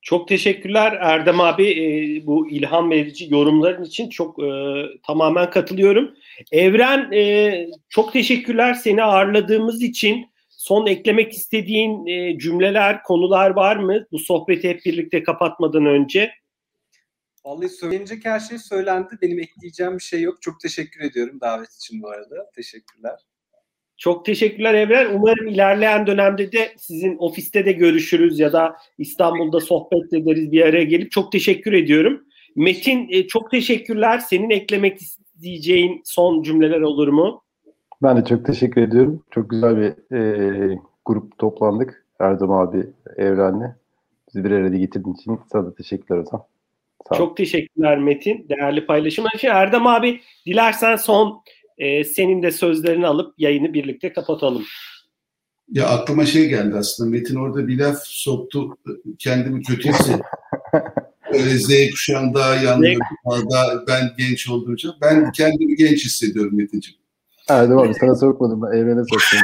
[0.02, 4.50] Çok teşekkürler Erdem abi e, bu ilham verici yorumların için çok e,
[5.06, 6.14] tamamen katılıyorum.
[6.52, 10.26] Evren e, çok teşekkürler seni ağırladığımız için.
[10.48, 16.30] Son eklemek istediğin e, cümleler, konular var mı bu sohbeti hep birlikte kapatmadan önce?
[17.44, 19.18] Vallahi söylenecek her şey söylendi.
[19.22, 20.42] Benim ekleyeceğim bir şey yok.
[20.42, 22.50] Çok teşekkür ediyorum davet için bu arada.
[22.54, 23.29] Teşekkürler.
[24.00, 25.14] Çok teşekkürler Evren.
[25.14, 30.84] Umarım ilerleyen dönemde de sizin ofiste de görüşürüz ya da İstanbul'da sohbet ederiz bir araya
[30.84, 31.10] gelip.
[31.10, 32.24] Çok teşekkür ediyorum.
[32.56, 34.18] Metin e, çok teşekkürler.
[34.18, 37.42] Senin eklemek isteyeceğin son cümleler olur mu?
[38.02, 39.22] Ben de çok teşekkür ediyorum.
[39.30, 42.06] Çok güzel bir e, grup toplandık.
[42.20, 42.86] Erdem abi,
[43.16, 43.76] Evren'le.
[44.28, 46.46] Bizi bir araya getirdiğin için sana da teşekkürler o zaman.
[47.08, 48.46] Sağ Çok teşekkürler Metin.
[48.48, 49.48] Değerli paylaşımlar için.
[49.48, 51.42] Erdem abi dilersen son
[51.80, 54.64] e, senin de sözlerini alıp yayını birlikte kapatalım.
[55.72, 57.10] Ya aklıma şey geldi aslında.
[57.10, 58.78] Metin orada bir laf soktu.
[59.18, 60.20] Kendimi kötü hissettim.
[61.32, 64.90] Öyle Z kuşağında, yanlarında ben genç olduğunca.
[65.00, 66.99] Ben kendimi genç hissediyorum Metin'ciğim.
[67.50, 69.40] Erdem abi sana sokmadım ben evrene soktum.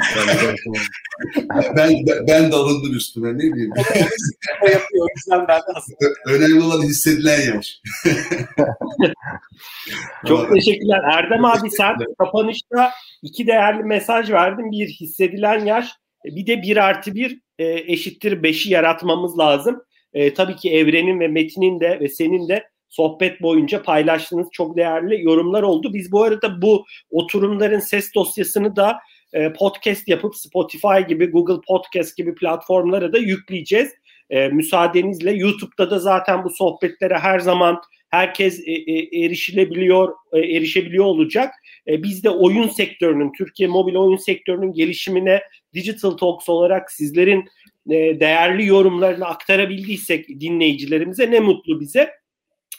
[1.77, 1.77] ben,
[2.07, 3.73] ben, ben de alındım üstüme ne diyeyim.
[4.63, 5.09] yapıyor,
[5.49, 5.61] ben
[6.27, 7.81] Önemli olan hissedilen yaş.
[10.27, 11.01] Çok teşekkürler.
[11.13, 12.91] Erdem abi sen kapanışta
[13.23, 14.71] iki değerli mesaj verdin.
[14.71, 15.91] Bir hissedilen yaş
[16.25, 19.83] bir de bir artı bir e, eşittir beşi yaratmamız lazım.
[20.13, 25.25] E, tabii ki Evren'in ve Metin'in de ve senin de sohbet boyunca paylaştığınız çok değerli
[25.25, 25.95] yorumlar oldu.
[25.95, 28.99] Biz bu arada bu oturumların ses dosyasını da
[29.33, 33.91] e, podcast yapıp Spotify gibi, Google Podcast gibi platformlara da yükleyeceğiz.
[34.31, 37.81] E, müsaadenizle YouTube'da da zaten bu sohbetlere her zaman
[38.11, 41.55] herkes e, e, erişilebiliyor, e, erişebiliyor olacak.
[41.89, 45.43] E, biz de oyun sektörünün, Türkiye mobil oyun sektörünün gelişimine
[45.75, 47.45] Digital Talks olarak sizlerin
[47.91, 52.11] e, değerli yorumlarını aktarabildiysek dinleyicilerimize ne mutlu bize.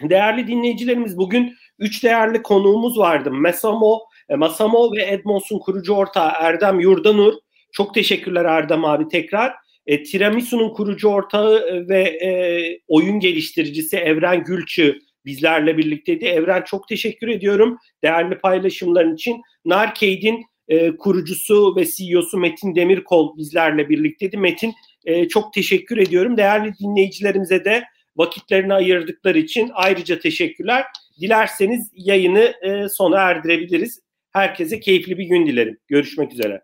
[0.02, 3.32] Değerli dinleyicilerimiz bugün üç değerli konuğumuz vardı.
[3.32, 7.34] Masamo, e, Masamo ve Edmons'un kurucu ortağı Erdem Yurdanur.
[7.72, 9.54] Çok teşekkürler Erdem abi tekrar.
[9.88, 12.30] E, Tiramisu'nun kurucu ortağı e, ve e,
[12.88, 16.26] oyun geliştiricisi Evren Gülçü bizlerle birlikteydi.
[16.26, 19.42] Evren çok teşekkür ediyorum değerli paylaşımların için.
[19.66, 24.38] Narcade'in e, kurucusu ve CEO'su Metin Demirkol bizlerle birlikteydi.
[24.38, 24.74] Metin
[25.06, 26.38] e, çok teşekkür ediyorum.
[26.38, 27.84] Değerli dinleyicilerimize de
[28.18, 30.86] vakitlerini ayırdıkları için ayrıca teşekkürler.
[31.22, 34.00] Dilerseniz yayını e, sona erdirebiliriz.
[34.32, 35.78] Herkese keyifli bir gün dilerim.
[35.88, 36.62] Görüşmek üzere.